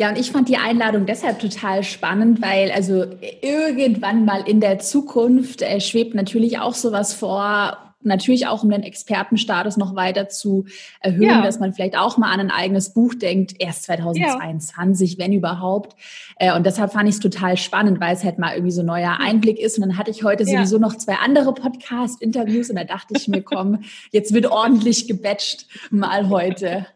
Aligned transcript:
Ja, 0.00 0.08
und 0.08 0.16
ich 0.16 0.30
fand 0.30 0.48
die 0.48 0.56
Einladung 0.56 1.04
deshalb 1.04 1.40
total 1.40 1.82
spannend, 1.84 2.40
weil 2.40 2.72
also 2.72 3.04
irgendwann 3.42 4.24
mal 4.24 4.48
in 4.48 4.58
der 4.58 4.78
Zukunft 4.78 5.60
äh, 5.60 5.78
schwebt 5.78 6.14
natürlich 6.14 6.58
auch 6.58 6.72
sowas 6.72 7.12
vor, 7.12 7.76
natürlich 8.00 8.46
auch 8.46 8.62
um 8.62 8.70
den 8.70 8.82
Expertenstatus 8.82 9.76
noch 9.76 9.94
weiter 9.94 10.30
zu 10.30 10.64
erhöhen, 11.00 11.28
ja. 11.28 11.42
dass 11.42 11.60
man 11.60 11.74
vielleicht 11.74 11.98
auch 11.98 12.16
mal 12.16 12.32
an 12.32 12.40
ein 12.40 12.50
eigenes 12.50 12.94
Buch 12.94 13.12
denkt, 13.12 13.56
erst 13.58 13.82
2022, 13.82 15.12
ja. 15.12 15.18
wenn 15.18 15.34
überhaupt. 15.34 15.96
Äh, 16.36 16.56
und 16.56 16.64
deshalb 16.64 16.94
fand 16.94 17.06
ich 17.06 17.16
es 17.16 17.20
total 17.20 17.58
spannend, 17.58 18.00
weil 18.00 18.14
es 18.14 18.24
halt 18.24 18.38
mal 18.38 18.54
irgendwie 18.54 18.72
so 18.72 18.80
ein 18.80 18.86
neuer 18.86 19.18
Einblick 19.20 19.58
ist. 19.58 19.76
Und 19.76 19.86
dann 19.86 19.98
hatte 19.98 20.10
ich 20.10 20.24
heute 20.24 20.44
ja. 20.44 20.60
sowieso 20.60 20.78
noch 20.78 20.96
zwei 20.96 21.16
andere 21.16 21.52
Podcast-Interviews 21.52 22.70
und 22.70 22.76
da 22.76 22.84
dachte 22.84 23.12
ich 23.18 23.28
mir, 23.28 23.42
komm, 23.42 23.80
jetzt 24.12 24.32
wird 24.32 24.46
ordentlich 24.46 25.08
gebatcht 25.08 25.66
mal 25.90 26.30
heute. 26.30 26.86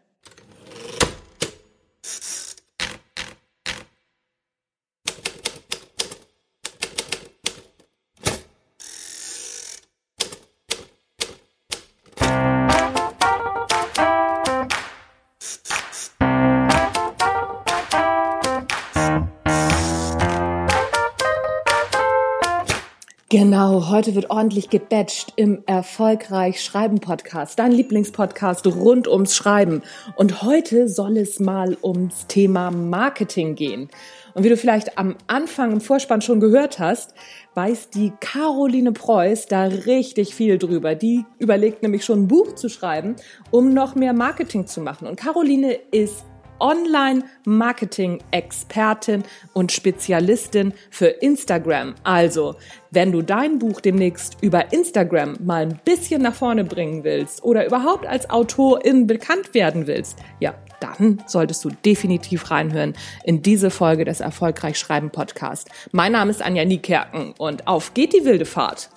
Genau, 23.29 23.89
heute 23.89 24.13
wird 24.13 24.29
ordentlich 24.29 24.69
gebatcht 24.69 25.33
im 25.35 25.63
Erfolgreich 25.65 26.63
Schreiben 26.63 26.99
Podcast, 26.99 27.57
dein 27.57 27.71
Lieblingspodcast 27.71 28.67
rund 28.67 29.07
ums 29.07 29.35
Schreiben. 29.35 29.81
Und 30.15 30.43
heute 30.43 30.87
soll 30.87 31.17
es 31.17 31.39
mal 31.39 31.75
ums 31.81 32.27
Thema 32.27 32.69
Marketing 32.69 33.55
gehen. 33.55 33.89
Und 34.35 34.43
wie 34.43 34.49
du 34.49 34.57
vielleicht 34.57 34.99
am 34.99 35.15
Anfang 35.25 35.71
im 35.71 35.81
Vorspann 35.81 36.21
schon 36.21 36.39
gehört 36.39 36.77
hast, 36.77 37.15
weiß 37.55 37.89
die 37.89 38.13
Caroline 38.19 38.91
Preuß 38.91 39.47
da 39.47 39.63
richtig 39.63 40.35
viel 40.35 40.59
drüber. 40.59 40.93
Die 40.93 41.25
überlegt 41.39 41.81
nämlich 41.81 42.05
schon 42.05 42.25
ein 42.25 42.27
Buch 42.27 42.53
zu 42.53 42.69
schreiben, 42.69 43.15
um 43.49 43.73
noch 43.73 43.95
mehr 43.95 44.13
Marketing 44.13 44.67
zu 44.67 44.81
machen. 44.81 45.07
Und 45.07 45.15
Caroline 45.15 45.73
ist 45.89 46.25
Online-Marketing-Expertin 46.59 49.23
und 49.53 49.71
Spezialistin 49.71 50.73
für 50.89 51.07
Instagram. 51.07 51.95
Also, 52.03 52.55
wenn 52.91 53.11
du 53.11 53.21
dein 53.21 53.59
Buch 53.59 53.81
demnächst 53.81 54.37
über 54.41 54.73
Instagram 54.73 55.37
mal 55.43 55.63
ein 55.63 55.79
bisschen 55.83 56.21
nach 56.21 56.35
vorne 56.35 56.63
bringen 56.63 57.03
willst 57.03 57.43
oder 57.43 57.65
überhaupt 57.65 58.05
als 58.05 58.29
Autorin 58.29 59.07
bekannt 59.07 59.53
werden 59.53 59.87
willst, 59.87 60.17
ja, 60.39 60.53
dann 60.79 61.23
solltest 61.25 61.63
du 61.65 61.69
definitiv 61.69 62.51
reinhören 62.51 62.93
in 63.23 63.41
diese 63.41 63.69
Folge 63.69 64.05
des 64.05 64.19
Erfolgreich 64.19 64.77
Schreiben 64.77 65.09
Podcast. 65.09 65.69
Mein 65.91 66.11
Name 66.11 66.31
ist 66.31 66.41
Anja 66.41 66.65
Niekerken 66.65 67.33
und 67.37 67.67
auf 67.67 67.93
geht 67.93 68.13
die 68.13 68.25
wilde 68.25 68.45
Fahrt. 68.45 68.89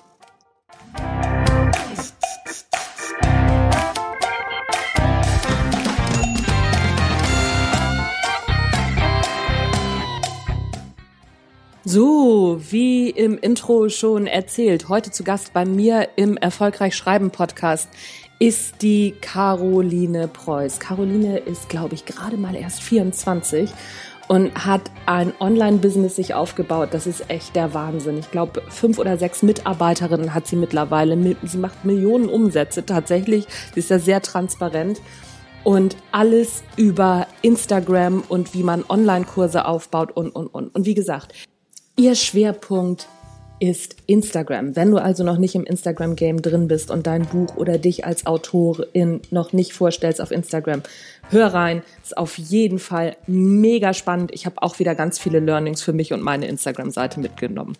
So, 11.90 12.60
wie 12.68 13.08
im 13.08 13.38
Intro 13.38 13.88
schon 13.88 14.26
erzählt, 14.26 14.90
heute 14.90 15.10
zu 15.10 15.24
Gast 15.24 15.54
bei 15.54 15.64
mir 15.64 16.10
im 16.16 16.36
Erfolgreich 16.36 16.94
Schreiben 16.94 17.30
Podcast 17.30 17.88
ist 18.38 18.82
die 18.82 19.14
Caroline 19.22 20.28
Preuß. 20.28 20.80
Caroline 20.80 21.38
ist, 21.38 21.70
glaube 21.70 21.94
ich, 21.94 22.04
gerade 22.04 22.36
mal 22.36 22.54
erst 22.54 22.82
24 22.82 23.70
und 24.28 24.66
hat 24.66 24.82
ein 25.06 25.32
Online-Business 25.40 26.16
sich 26.16 26.34
aufgebaut. 26.34 26.90
Das 26.92 27.06
ist 27.06 27.30
echt 27.30 27.56
der 27.56 27.72
Wahnsinn. 27.72 28.18
Ich 28.18 28.30
glaube, 28.30 28.62
fünf 28.68 28.98
oder 28.98 29.16
sechs 29.16 29.42
Mitarbeiterinnen 29.42 30.34
hat 30.34 30.46
sie 30.46 30.56
mittlerweile. 30.56 31.16
Sie 31.44 31.56
macht 31.56 31.86
Millionen 31.86 32.28
Umsätze 32.28 32.84
tatsächlich. 32.84 33.46
Sie 33.72 33.80
ist 33.80 33.88
ja 33.88 33.98
sehr 33.98 34.20
transparent. 34.20 35.00
Und 35.64 35.96
alles 36.12 36.62
über 36.76 37.26
Instagram 37.40 38.24
und 38.28 38.52
wie 38.52 38.62
man 38.62 38.84
Online-Kurse 38.86 39.64
aufbaut 39.64 40.14
und, 40.14 40.28
und, 40.36 40.48
und. 40.48 40.74
Und 40.74 40.84
wie 40.84 40.94
gesagt, 40.94 41.32
Ihr 41.98 42.14
Schwerpunkt 42.14 43.08
ist 43.58 43.96
Instagram. 44.06 44.76
Wenn 44.76 44.92
du 44.92 44.98
also 44.98 45.24
noch 45.24 45.36
nicht 45.36 45.56
im 45.56 45.64
Instagram-Game 45.64 46.42
drin 46.42 46.68
bist 46.68 46.92
und 46.92 47.08
dein 47.08 47.26
Buch 47.26 47.56
oder 47.56 47.76
dich 47.76 48.06
als 48.06 48.24
Autorin 48.24 49.20
noch 49.32 49.52
nicht 49.52 49.72
vorstellst 49.72 50.20
auf 50.20 50.30
Instagram, 50.30 50.84
hör 51.30 51.52
rein. 51.52 51.82
Ist 52.04 52.16
auf 52.16 52.38
jeden 52.38 52.78
Fall 52.78 53.16
mega 53.26 53.94
spannend. 53.94 54.30
Ich 54.32 54.46
habe 54.46 54.62
auch 54.62 54.78
wieder 54.78 54.94
ganz 54.94 55.18
viele 55.18 55.40
Learnings 55.40 55.82
für 55.82 55.92
mich 55.92 56.12
und 56.12 56.22
meine 56.22 56.46
Instagram-Seite 56.46 57.18
mitgenommen. 57.18 57.76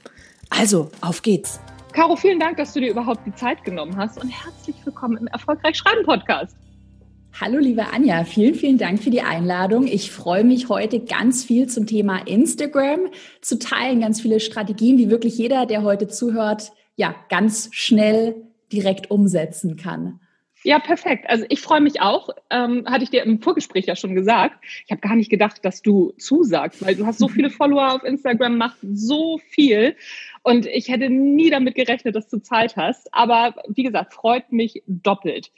Also, 0.50 0.90
auf 1.00 1.22
geht's. 1.22 1.60
Caro, 1.92 2.16
vielen 2.16 2.40
Dank, 2.40 2.56
dass 2.56 2.72
du 2.72 2.80
dir 2.80 2.90
überhaupt 2.90 3.24
die 3.24 3.34
Zeit 3.36 3.62
genommen 3.62 3.96
hast 3.96 4.20
und 4.20 4.30
herzlich 4.30 4.74
willkommen 4.84 5.16
im 5.16 5.28
Erfolgreich 5.28 5.76
Schreiben 5.76 6.04
Podcast. 6.04 6.56
Hallo 7.40 7.58
liebe 7.58 7.92
Anja, 7.92 8.24
vielen, 8.24 8.56
vielen 8.56 8.78
Dank 8.78 9.00
für 9.00 9.10
die 9.10 9.20
Einladung. 9.20 9.86
Ich 9.86 10.10
freue 10.10 10.42
mich 10.42 10.68
heute 10.68 10.98
ganz 10.98 11.44
viel 11.44 11.68
zum 11.68 11.86
Thema 11.86 12.26
Instagram 12.26 13.10
zu 13.40 13.60
teilen, 13.60 14.00
ganz 14.00 14.20
viele 14.20 14.40
Strategien, 14.40 14.96
die 14.96 15.08
wirklich 15.08 15.38
jeder, 15.38 15.64
der 15.64 15.84
heute 15.84 16.08
zuhört, 16.08 16.72
ja, 16.96 17.14
ganz 17.28 17.68
schnell 17.70 18.34
direkt 18.72 19.12
umsetzen 19.12 19.76
kann. 19.76 20.18
Ja, 20.64 20.80
perfekt. 20.80 21.30
Also 21.30 21.44
ich 21.48 21.60
freue 21.60 21.80
mich 21.80 22.00
auch. 22.00 22.30
Ähm, 22.50 22.84
hatte 22.86 23.04
ich 23.04 23.10
dir 23.10 23.22
im 23.22 23.40
Vorgespräch 23.40 23.86
ja 23.86 23.94
schon 23.94 24.16
gesagt. 24.16 24.56
Ich 24.84 24.90
habe 24.90 25.00
gar 25.00 25.14
nicht 25.14 25.30
gedacht, 25.30 25.64
dass 25.64 25.80
du 25.80 26.12
zusagst, 26.18 26.84
weil 26.84 26.96
du 26.96 27.06
hast 27.06 27.20
so 27.20 27.28
viele 27.28 27.50
Follower 27.50 27.94
auf 27.94 28.02
Instagram, 28.02 28.58
machst 28.58 28.80
so 28.82 29.38
viel. 29.50 29.94
Und 30.42 30.66
ich 30.66 30.88
hätte 30.88 31.08
nie 31.08 31.50
damit 31.50 31.76
gerechnet, 31.76 32.16
dass 32.16 32.28
du 32.28 32.38
Zeit 32.38 32.76
hast. 32.76 33.14
Aber 33.14 33.54
wie 33.68 33.84
gesagt, 33.84 34.12
freut 34.12 34.50
mich 34.50 34.82
doppelt. 34.88 35.52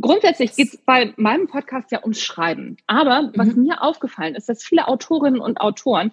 Grundsätzlich 0.00 0.54
geht 0.54 0.68
es 0.68 0.76
bei 0.76 1.14
meinem 1.16 1.46
Podcast 1.46 1.90
ja 1.90 2.02
ums 2.02 2.20
Schreiben. 2.20 2.76
Aber 2.86 3.30
was 3.34 3.54
mhm. 3.54 3.64
mir 3.64 3.82
aufgefallen 3.82 4.34
ist, 4.34 4.48
dass 4.48 4.62
viele 4.62 4.88
Autorinnen 4.88 5.40
und 5.40 5.60
Autoren 5.60 6.12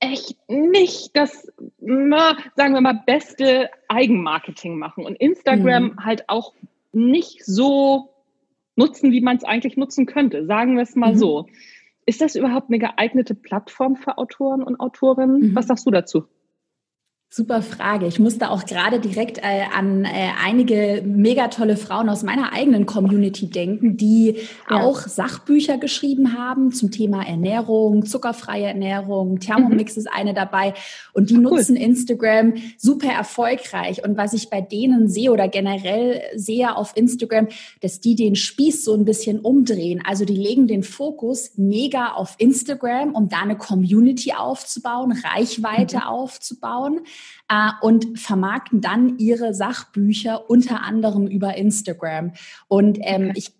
echt 0.00 0.36
nicht 0.48 1.16
das, 1.16 1.52
na, 1.78 2.36
sagen 2.56 2.74
wir 2.74 2.80
mal, 2.80 3.02
beste 3.04 3.68
Eigenmarketing 3.88 4.78
machen 4.78 5.04
und 5.04 5.16
Instagram 5.16 5.84
mhm. 5.84 6.04
halt 6.04 6.28
auch 6.28 6.54
nicht 6.92 7.44
so 7.44 8.10
nutzen, 8.76 9.12
wie 9.12 9.20
man 9.20 9.36
es 9.36 9.44
eigentlich 9.44 9.76
nutzen 9.76 10.06
könnte. 10.06 10.46
Sagen 10.46 10.76
wir 10.76 10.82
es 10.82 10.94
mal 10.94 11.12
mhm. 11.12 11.18
so. 11.18 11.46
Ist 12.06 12.22
das 12.22 12.36
überhaupt 12.36 12.70
eine 12.70 12.78
geeignete 12.78 13.34
Plattform 13.34 13.96
für 13.96 14.16
Autoren 14.16 14.62
und 14.62 14.80
Autorinnen? 14.80 15.50
Mhm. 15.50 15.54
Was 15.54 15.66
sagst 15.66 15.86
du 15.86 15.90
dazu? 15.90 16.24
Super 17.30 17.60
Frage. 17.60 18.06
Ich 18.06 18.18
musste 18.18 18.48
auch 18.48 18.64
gerade 18.64 19.00
direkt 19.00 19.36
äh, 19.36 19.64
an 19.76 20.06
äh, 20.06 20.30
einige 20.42 21.02
mega 21.04 21.48
tolle 21.48 21.76
Frauen 21.76 22.08
aus 22.08 22.22
meiner 22.22 22.54
eigenen 22.54 22.86
Community 22.86 23.50
denken, 23.50 23.98
die 23.98 24.36
ja. 24.70 24.82
auch 24.82 25.00
Sachbücher 25.00 25.76
geschrieben 25.76 26.32
haben 26.32 26.72
zum 26.72 26.90
Thema 26.90 27.22
Ernährung, 27.22 28.06
zuckerfreie 28.06 28.68
Ernährung. 28.68 29.40
Thermomix 29.40 29.94
mhm. 29.94 30.00
ist 30.00 30.06
eine 30.10 30.32
dabei 30.32 30.72
und 31.12 31.28
die 31.28 31.36
Ach, 31.36 31.40
nutzen 31.40 31.76
cool. 31.76 31.82
Instagram 31.82 32.54
super 32.78 33.12
erfolgreich. 33.12 34.02
Und 34.02 34.16
was 34.16 34.32
ich 34.32 34.48
bei 34.48 34.62
denen 34.62 35.10
sehe 35.10 35.30
oder 35.30 35.48
generell 35.48 36.22
sehe 36.34 36.74
auf 36.74 36.96
Instagram, 36.96 37.48
dass 37.82 38.00
die 38.00 38.14
den 38.14 38.36
Spieß 38.36 38.86
so 38.86 38.94
ein 38.94 39.04
bisschen 39.04 39.40
umdrehen. 39.40 40.02
Also 40.02 40.24
die 40.24 40.34
legen 40.34 40.66
den 40.66 40.82
Fokus 40.82 41.50
mega 41.58 42.12
auf 42.12 42.36
Instagram, 42.38 43.14
um 43.14 43.28
da 43.28 43.40
eine 43.40 43.58
Community 43.58 44.32
aufzubauen, 44.32 45.12
Reichweite 45.12 45.96
mhm. 45.96 46.02
aufzubauen 46.04 47.00
äh, 47.48 47.70
und 47.80 48.18
vermarkten 48.18 48.80
dann 48.80 49.18
ihre 49.18 49.54
Sachbücher 49.54 50.50
unter 50.50 50.82
anderem 50.82 51.26
über 51.26 51.56
Instagram. 51.56 52.32
Und 52.68 52.98
ähm, 53.02 53.32
ich 53.34 53.52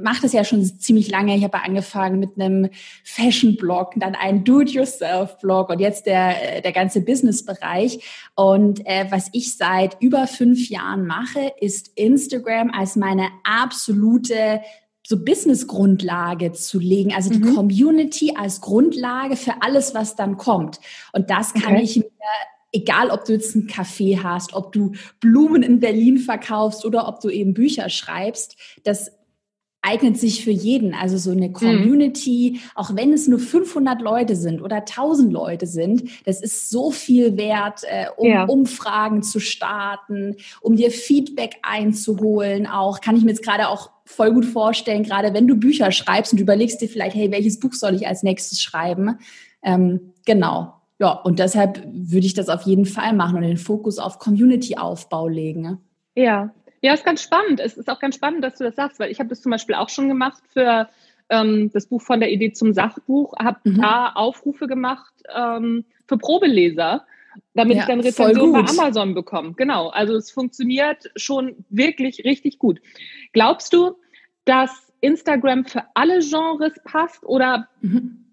mache 0.00 0.22
das 0.22 0.32
ja 0.32 0.44
schon 0.44 0.64
ziemlich 0.64 1.10
lange. 1.10 1.36
Ich 1.36 1.44
habe 1.44 1.62
angefangen 1.62 2.20
mit 2.20 2.40
einem 2.40 2.70
Fashion-Blog, 3.04 3.94
dann 3.96 4.14
einen 4.14 4.44
Do-it-yourself-Blog 4.44 5.70
und 5.70 5.80
jetzt 5.80 6.06
der, 6.06 6.60
der 6.60 6.72
ganze 6.72 7.00
Business-Bereich. 7.00 8.04
Und 8.34 8.86
äh, 8.86 9.06
was 9.10 9.28
ich 9.32 9.56
seit 9.56 10.00
über 10.00 10.26
fünf 10.26 10.68
Jahren 10.68 11.06
mache, 11.06 11.52
ist 11.60 11.90
Instagram 11.96 12.70
als 12.70 12.96
meine 12.96 13.28
absolute 13.44 14.60
so 15.06 15.24
Business-Grundlage 15.24 16.52
zu 16.52 16.78
legen, 16.78 17.14
also 17.14 17.30
die 17.30 17.38
mhm. 17.38 17.54
Community 17.54 18.34
als 18.36 18.60
Grundlage 18.60 19.36
für 19.36 19.62
alles, 19.62 19.94
was 19.94 20.16
dann 20.16 20.36
kommt. 20.36 20.80
Und 21.12 21.30
das 21.30 21.54
kann 21.54 21.76
okay. 21.76 21.82
ich 21.82 21.96
mir 21.96 22.10
egal 22.72 23.10
ob 23.10 23.24
du 23.24 23.32
jetzt 23.32 23.54
einen 23.54 23.68
Café 23.68 24.22
hast, 24.22 24.54
ob 24.54 24.72
du 24.72 24.92
Blumen 25.20 25.62
in 25.62 25.80
Berlin 25.80 26.18
verkaufst 26.18 26.84
oder 26.84 27.08
ob 27.08 27.20
du 27.20 27.28
eben 27.30 27.54
Bücher 27.54 27.88
schreibst, 27.88 28.56
das 28.84 29.12
eignet 29.80 30.18
sich 30.18 30.44
für 30.44 30.50
jeden. 30.50 30.92
Also 30.92 31.18
so 31.18 31.30
eine 31.30 31.48
mhm. 31.48 31.52
Community, 31.52 32.52
mhm. 32.54 32.70
auch 32.74 32.94
wenn 32.96 33.12
es 33.12 33.28
nur 33.28 33.38
500 33.38 34.00
Leute 34.02 34.36
sind 34.36 34.60
oder 34.60 34.76
1000 34.76 35.32
Leute 35.32 35.66
sind, 35.66 36.04
das 36.26 36.42
ist 36.42 36.68
so 36.68 36.90
viel 36.90 37.36
wert, 37.36 37.82
äh, 37.84 38.06
um 38.16 38.28
ja. 38.28 38.44
Umfragen 38.44 39.22
zu 39.22 39.40
starten, 39.40 40.36
um 40.60 40.76
dir 40.76 40.90
Feedback 40.90 41.56
einzuholen. 41.62 42.66
Auch 42.66 43.00
kann 43.00 43.16
ich 43.16 43.22
mir 43.22 43.30
jetzt 43.30 43.44
gerade 43.44 43.68
auch 43.68 43.90
voll 44.04 44.32
gut 44.32 44.46
vorstellen, 44.46 45.04
gerade 45.04 45.32
wenn 45.32 45.46
du 45.46 45.56
Bücher 45.56 45.92
schreibst 45.92 46.32
und 46.32 46.40
überlegst 46.40 46.80
dir 46.80 46.88
vielleicht, 46.88 47.14
hey, 47.14 47.30
welches 47.30 47.60
Buch 47.60 47.72
soll 47.72 47.94
ich 47.94 48.06
als 48.06 48.22
nächstes 48.22 48.60
schreiben? 48.60 49.18
Ähm, 49.62 50.12
genau. 50.24 50.77
Ja, 50.98 51.12
und 51.12 51.38
deshalb 51.38 51.86
würde 51.92 52.26
ich 52.26 52.34
das 52.34 52.48
auf 52.48 52.62
jeden 52.62 52.84
Fall 52.84 53.12
machen 53.12 53.36
und 53.36 53.42
den 53.42 53.56
Fokus 53.56 53.98
auf 53.98 54.18
Community-Aufbau 54.18 55.28
legen. 55.28 55.62
Ne? 55.62 55.78
Ja, 56.16 56.52
ja, 56.80 56.94
ist 56.94 57.04
ganz 57.04 57.22
spannend. 57.22 57.60
Es 57.60 57.76
ist 57.76 57.88
auch 57.88 58.00
ganz 58.00 58.16
spannend, 58.16 58.42
dass 58.44 58.58
du 58.58 58.64
das 58.64 58.76
sagst, 58.76 58.98
weil 58.98 59.10
ich 59.10 59.18
habe 59.18 59.28
das 59.28 59.40
zum 59.40 59.50
Beispiel 59.50 59.74
auch 59.74 59.88
schon 59.88 60.08
gemacht 60.08 60.42
für 60.52 60.88
ähm, 61.28 61.70
das 61.72 61.86
Buch 61.86 62.02
von 62.02 62.20
der 62.20 62.30
Idee 62.30 62.52
zum 62.52 62.72
Sachbuch, 62.72 63.34
habe 63.38 63.58
mhm. 63.64 63.80
da 63.80 64.12
Aufrufe 64.14 64.66
gemacht 64.66 65.12
ähm, 65.34 65.84
für 66.06 66.18
Probeleser, 66.18 67.04
damit 67.54 67.76
ja, 67.76 67.82
ich 67.82 67.88
dann 67.88 68.00
Rezensionen 68.00 68.52
bei 68.52 68.70
Amazon 68.70 69.14
bekomme. 69.14 69.54
Genau, 69.54 69.88
also 69.88 70.14
es 70.16 70.30
funktioniert 70.30 71.10
schon 71.16 71.64
wirklich 71.68 72.24
richtig 72.24 72.58
gut. 72.58 72.80
Glaubst 73.32 73.72
du, 73.72 73.96
dass 74.44 74.92
Instagram 75.00 75.64
für 75.64 75.84
alle 75.94 76.20
Genres 76.20 76.74
passt 76.84 77.24
oder 77.24 77.68
mhm. 77.82 78.24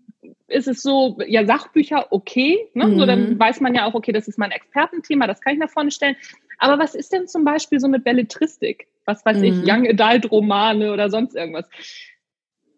Ist 0.47 0.67
es 0.67 0.81
so, 0.81 1.17
ja, 1.27 1.45
Sachbücher 1.45 2.07
okay, 2.11 2.69
ne? 2.73 2.87
Mhm. 2.87 2.99
so 2.99 3.05
dann 3.05 3.29
mhm. 3.31 3.39
weiß 3.39 3.61
man 3.61 3.73
ja 3.73 3.85
auch, 3.85 3.93
okay, 3.93 4.11
das 4.11 4.27
ist 4.27 4.37
mein 4.37 4.51
Expertenthema, 4.51 5.27
das 5.27 5.41
kann 5.41 5.53
ich 5.53 5.59
nach 5.59 5.69
vorne 5.69 5.91
stellen. 5.91 6.15
Aber 6.57 6.79
was 6.79 6.95
ist 6.95 7.11
denn 7.11 7.27
zum 7.27 7.43
Beispiel 7.43 7.79
so 7.79 7.87
mit 7.87 8.03
Belletristik? 8.03 8.87
Was 9.05 9.25
weiß 9.25 9.37
mhm. 9.37 9.43
ich, 9.43 9.53
Young 9.63 9.87
Adult 9.87 10.31
Romane 10.31 10.93
oder 10.93 11.09
sonst 11.09 11.35
irgendwas? 11.35 11.67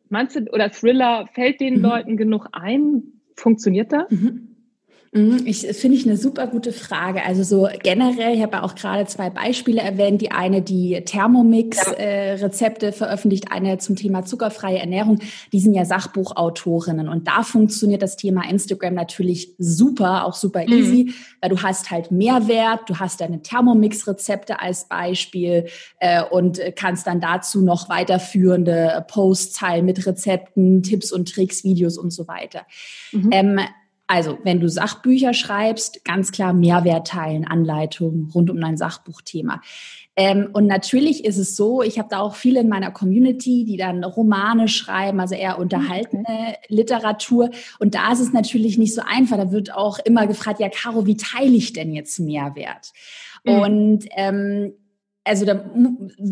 Meinst 0.10 0.36
du, 0.36 0.42
oder 0.52 0.72
Thriller, 0.72 1.28
fällt 1.34 1.60
den 1.60 1.75
mhm. 1.75 1.81
Leuten 1.81 2.18
genug 2.18 2.48
ein? 2.54 3.04
Funktioniert 3.36 3.92
das? 3.92 4.10
Mhm. 4.10 4.47
Mhm, 5.12 5.44
ich 5.45 5.65
finde 5.68 5.98
ich 5.98 6.06
eine 6.06 6.18
super 6.18 6.48
gute 6.48 6.74
Frage. 6.74 7.24
Also 7.24 7.44
so 7.44 7.69
generell, 7.81 8.36
ich 8.36 8.42
habe 8.42 8.57
ja 8.57 8.63
auch 8.63 8.75
gerade 8.75 9.06
zwei 9.06 9.30
Beispiele 9.30 9.81
erwähnt. 9.81 10.21
Die 10.21 10.31
eine, 10.31 10.62
die 10.62 11.01
Thermomix-Rezepte 11.04 12.88
äh, 12.88 12.92
veröffentlicht, 12.92 13.51
eine 13.51 13.77
zum 13.77 13.95
Thema 13.95 14.25
zuckerfreie 14.25 14.80
Ernährung. 14.80 15.19
Die 15.54 15.59
sind 15.59 15.74
ja 15.74 15.86
Sachbuchautorinnen 15.86 17.07
und 17.07 17.27
da 17.27 17.44
funktioniert 17.44 18.01
das 18.01 18.18
Thema 18.18 18.50
Instagram 18.50 18.94
natürlich 18.94 19.54
super, 19.57 20.25
auch 20.25 20.33
super 20.33 20.63
mhm. 20.65 20.74
easy, 20.74 21.13
weil 21.42 21.50
du 21.50 21.62
hast 21.62 21.89
halt 21.89 22.12
Mehrwert, 22.12 22.89
du 22.89 23.00
hast 23.00 23.21
deine 23.21 23.42
Thermomix-Rezepte 23.42 24.60
als 24.60 24.88
Beispiel 24.88 25.68
äh, 26.00 26.24
und 26.24 26.60
kannst 26.75 27.07
dann 27.07 27.21
dazu 27.21 27.62
noch 27.62 27.89
weiterführende 27.89 29.06
Posts 29.07 29.57
teilen 29.57 29.86
mit 29.86 30.06
Rezepten, 30.06 30.83
Tipps 30.83 31.12
und 31.12 31.31
Tricks, 31.31 31.63
Videos 31.63 31.98
und 31.98 32.12
so 32.12 32.27
weiter. 32.27 32.65
Mhm. 33.12 33.30
Ähm, 33.31 33.60
also, 34.07 34.38
wenn 34.44 34.62
du 34.62 34.69
Sachbücher 34.69 35.33
schreibst, 35.33 36.06
ganz 36.06 36.31
klar 36.31 36.54
Mehrwert 36.54 37.07
teilen, 37.07 37.45
Anleitungen 37.45 38.31
rund 38.33 38.50
um 38.50 38.59
dein 38.59 38.77
Sachbuchthema. 38.77 39.62
Ähm, 40.15 40.50
und 40.54 40.65
natürlich 40.65 41.25
ist 41.25 41.38
es 41.38 41.56
so, 41.56 41.83
ich 41.83 42.00
habe 42.00 42.07
da 42.09 42.19
auch 42.19 42.36
viele 42.36 42.62
in 42.62 42.69
meiner 42.69 42.89
Community, 42.89 43.65
die 43.65 43.77
dann 43.77 44.04
Romane 44.04 44.69
schreiben, 44.69 45.19
also 45.19 45.36
eher 45.36 45.59
unterhaltene 45.59 46.24
okay. 46.24 46.56
Literatur. 46.69 47.51
Und 47.80 47.94
da 47.95 48.12
ist 48.13 48.21
es 48.21 48.33
natürlich 48.33 48.77
nicht 48.77 48.95
so 48.95 49.01
einfach. 49.06 49.38
Da 49.38 49.51
wird 49.51 49.75
auch 49.75 50.00
immer 50.00 50.25
gefragt, 50.25 50.60
ja, 50.60 50.69
Caro, 50.69 51.06
wie 51.06 51.18
teile 51.18 51.56
ich 51.56 51.74
denn 51.74 51.94
jetzt 51.94 52.18
Mehrwert? 52.18 52.94
Mhm. 53.44 53.60
Und 53.60 54.06
ähm, 54.15 54.74
also 55.27 55.45
da 55.45 55.63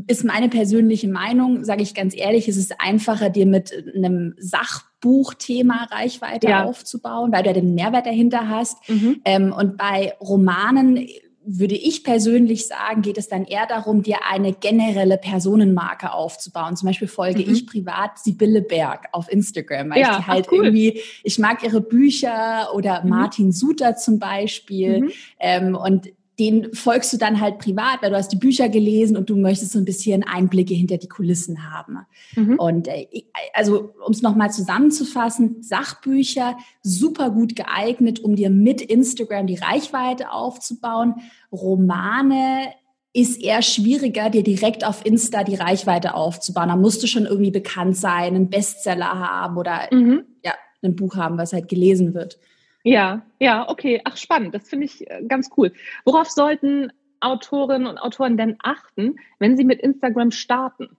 ist 0.08 0.24
meine 0.24 0.50
persönliche 0.50 1.08
Meinung, 1.08 1.64
sage 1.64 1.84
ich 1.84 1.94
ganz 1.94 2.16
ehrlich, 2.16 2.48
es 2.48 2.58
ist 2.58 2.80
einfacher, 2.80 3.30
dir 3.30 3.46
mit 3.46 3.72
einem 3.96 4.36
Sachbuchthema 4.38 5.88
Reichweite 5.92 6.48
ja. 6.48 6.64
aufzubauen, 6.64 7.32
weil 7.32 7.44
du 7.44 7.50
ja 7.50 7.54
den 7.54 7.76
Mehrwert 7.76 8.06
dahinter 8.06 8.50
hast. 8.50 8.78
Mhm. 8.90 9.22
Ähm, 9.26 9.54
und 9.54 9.78
bei 9.78 10.14
Romanen 10.20 11.08
würde 11.48 11.76
ich 11.76 12.04
persönlich 12.04 12.66
sagen, 12.66 13.04
geht 13.04 13.20
es 13.20 13.28
dann 13.28 13.46
eher 13.46 13.68
darum, 13.68 14.02
dir 14.02 14.18
eine 14.28 14.52
generelle 14.52 15.18
Personenmarke 15.18 16.12
aufzubauen. 16.12 16.76
Zum 16.76 16.88
Beispiel 16.88 17.08
folge 17.08 17.46
mhm. 17.46 17.54
ich 17.54 17.68
privat 17.68 18.18
Sibylle 18.18 18.64
Berg 18.64 19.08
auf 19.12 19.32
Instagram, 19.32 19.92
weil 19.92 20.02
ja, 20.02 20.12
ich 20.12 20.18
die 20.18 20.28
halt 20.28 20.48
cool. 20.52 20.66
irgendwie, 20.66 21.02
ich 21.24 21.38
mag 21.38 21.64
ihre 21.64 21.82
Bücher 21.82 22.74
oder 22.74 23.04
mhm. 23.04 23.10
Martin 23.10 23.52
Suter 23.52 23.96
zum 23.96 24.18
Beispiel. 24.18 25.02
Mhm. 25.02 25.12
Ähm, 25.40 25.76
und 25.76 26.10
den 26.40 26.74
folgst 26.74 27.14
du 27.14 27.18
dann 27.18 27.40
halt 27.40 27.60
privat, 27.60 28.02
weil 28.02 28.10
du 28.10 28.18
hast 28.18 28.32
die 28.32 28.38
Bücher 28.38 28.68
gelesen 28.68 29.16
und 29.16 29.30
du 29.30 29.38
möchtest 29.38 29.72
so 29.72 29.80
ein 29.80 29.86
bisschen 29.86 30.24
Einblicke 30.24 30.74
hinter 30.74 30.98
die 30.98 31.08
Kulissen 31.08 31.72
haben. 31.72 32.00
Mhm. 32.36 32.60
Und 32.60 32.88
äh, 32.88 33.08
also 33.54 33.94
um 34.06 34.12
es 34.12 34.22
nochmal 34.22 34.52
zusammenzufassen, 34.52 35.62
Sachbücher 35.62 36.58
super 36.82 37.30
gut 37.30 37.56
geeignet, 37.56 38.20
um 38.20 38.36
dir 38.36 38.50
mit 38.50 38.82
Instagram 38.82 39.48
die 39.48 39.56
Reichweite 39.56 40.32
aufzubauen. 40.32 41.16
Romane 41.52 42.74
ist 43.14 43.42
eher 43.42 43.62
schwieriger, 43.62 44.30
dir 44.30 44.44
direkt 44.44 44.86
auf 44.86 45.06
Insta 45.06 45.46
die 45.46 45.56
Reichweite 45.56 46.16
aufzubauen. 46.16 46.68
Da 46.68 46.76
musst 46.76 47.02
du 47.02 47.08
schon 47.08 47.26
irgendwie 47.26 47.52
bekannt 47.52 47.96
sein, 47.96 48.36
einen 48.36 48.50
Bestseller 48.50 49.20
haben 49.20 49.56
oder 49.56 49.88
mhm. 49.90 50.26
ja, 50.44 50.52
ein 50.84 50.98
Buch 50.98 51.16
haben, 51.16 51.38
was 51.38 51.54
halt 51.54 51.70
gelesen 51.70 52.14
wird. 52.14 52.38
Ja, 52.86 53.26
ja, 53.40 53.68
okay. 53.68 54.00
Ach, 54.04 54.16
spannend. 54.16 54.54
Das 54.54 54.70
finde 54.70 54.86
ich 54.86 55.10
äh, 55.10 55.24
ganz 55.28 55.50
cool. 55.58 55.74
Worauf 56.06 56.30
sollten 56.30 56.92
Autorinnen 57.20 57.88
und 57.88 57.98
Autoren 57.98 58.38
denn 58.38 58.58
achten, 58.62 59.16
wenn 59.40 59.58
sie 59.58 59.64
mit 59.64 59.82
Instagram 59.82 60.30
starten? 60.30 60.96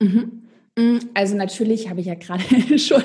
Mhm. 0.00 0.48
Mm, 0.78 0.98
also 1.14 1.34
natürlich 1.34 1.90
habe 1.90 2.00
ich 2.00 2.06
ja 2.06 2.14
gerade 2.14 2.44
schon, 2.78 3.02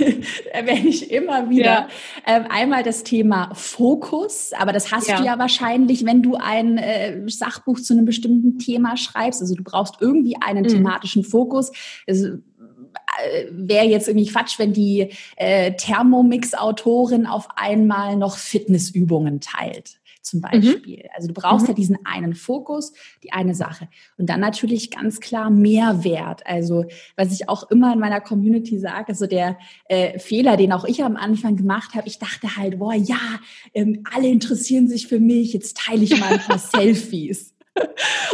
erwähne 0.52 0.88
ich 0.88 1.10
immer 1.10 1.50
wieder, 1.50 1.64
ja. 1.64 1.88
ähm, 2.24 2.44
einmal 2.48 2.84
das 2.84 3.02
Thema 3.02 3.52
Fokus, 3.52 4.52
aber 4.56 4.72
das 4.72 4.92
hast 4.92 5.08
ja. 5.08 5.18
du 5.18 5.24
ja 5.24 5.36
wahrscheinlich, 5.36 6.06
wenn 6.06 6.22
du 6.22 6.36
ein 6.36 6.78
äh, 6.78 7.28
Sachbuch 7.28 7.80
zu 7.80 7.94
einem 7.94 8.04
bestimmten 8.04 8.60
Thema 8.60 8.96
schreibst. 8.96 9.40
Also 9.40 9.56
du 9.56 9.64
brauchst 9.64 9.96
irgendwie 10.00 10.36
einen 10.40 10.62
mhm. 10.62 10.68
thematischen 10.68 11.24
Fokus. 11.24 11.72
Also, 12.06 12.38
wäre 13.50 13.86
jetzt 13.86 14.08
irgendwie 14.08 14.26
Quatsch, 14.26 14.58
wenn 14.58 14.72
die 14.72 15.10
äh, 15.36 15.72
Thermomix-Autorin 15.72 17.26
auf 17.26 17.48
einmal 17.56 18.16
noch 18.16 18.36
Fitnessübungen 18.36 19.40
teilt 19.40 19.98
zum 20.26 20.40
mhm. 20.40 20.42
Beispiel. 20.42 20.96
Mhm. 20.96 21.10
Also 21.14 21.28
du 21.28 21.34
brauchst 21.34 21.64
mhm. 21.64 21.68
ja 21.68 21.74
diesen 21.74 21.98
einen 22.04 22.34
Fokus, 22.34 22.92
die 23.22 23.32
eine 23.32 23.54
Sache. 23.54 23.88
Und 24.18 24.28
dann 24.28 24.40
natürlich 24.40 24.90
ganz 24.90 25.20
klar 25.20 25.50
Mehrwert. 25.50 26.46
Also 26.46 26.84
was 27.16 27.32
ich 27.32 27.48
auch 27.48 27.70
immer 27.70 27.92
in 27.92 28.00
meiner 28.00 28.20
Community 28.20 28.78
sage, 28.78 29.08
also 29.08 29.26
der 29.26 29.58
äh, 29.88 30.18
Fehler, 30.18 30.56
den 30.56 30.72
auch 30.72 30.84
ich 30.84 31.02
am 31.02 31.16
Anfang 31.16 31.56
gemacht 31.56 31.94
habe, 31.94 32.08
ich 32.08 32.18
dachte 32.18 32.56
halt, 32.56 32.78
boah, 32.78 32.94
ja, 32.94 33.40
ähm, 33.72 34.04
alle 34.12 34.28
interessieren 34.28 34.88
sich 34.88 35.06
für 35.06 35.20
mich, 35.20 35.52
jetzt 35.52 35.76
teile 35.76 36.02
ich 36.02 36.18
mal 36.18 36.34
ein 36.34 36.40
paar 36.40 36.58
Selfies. 36.76 37.54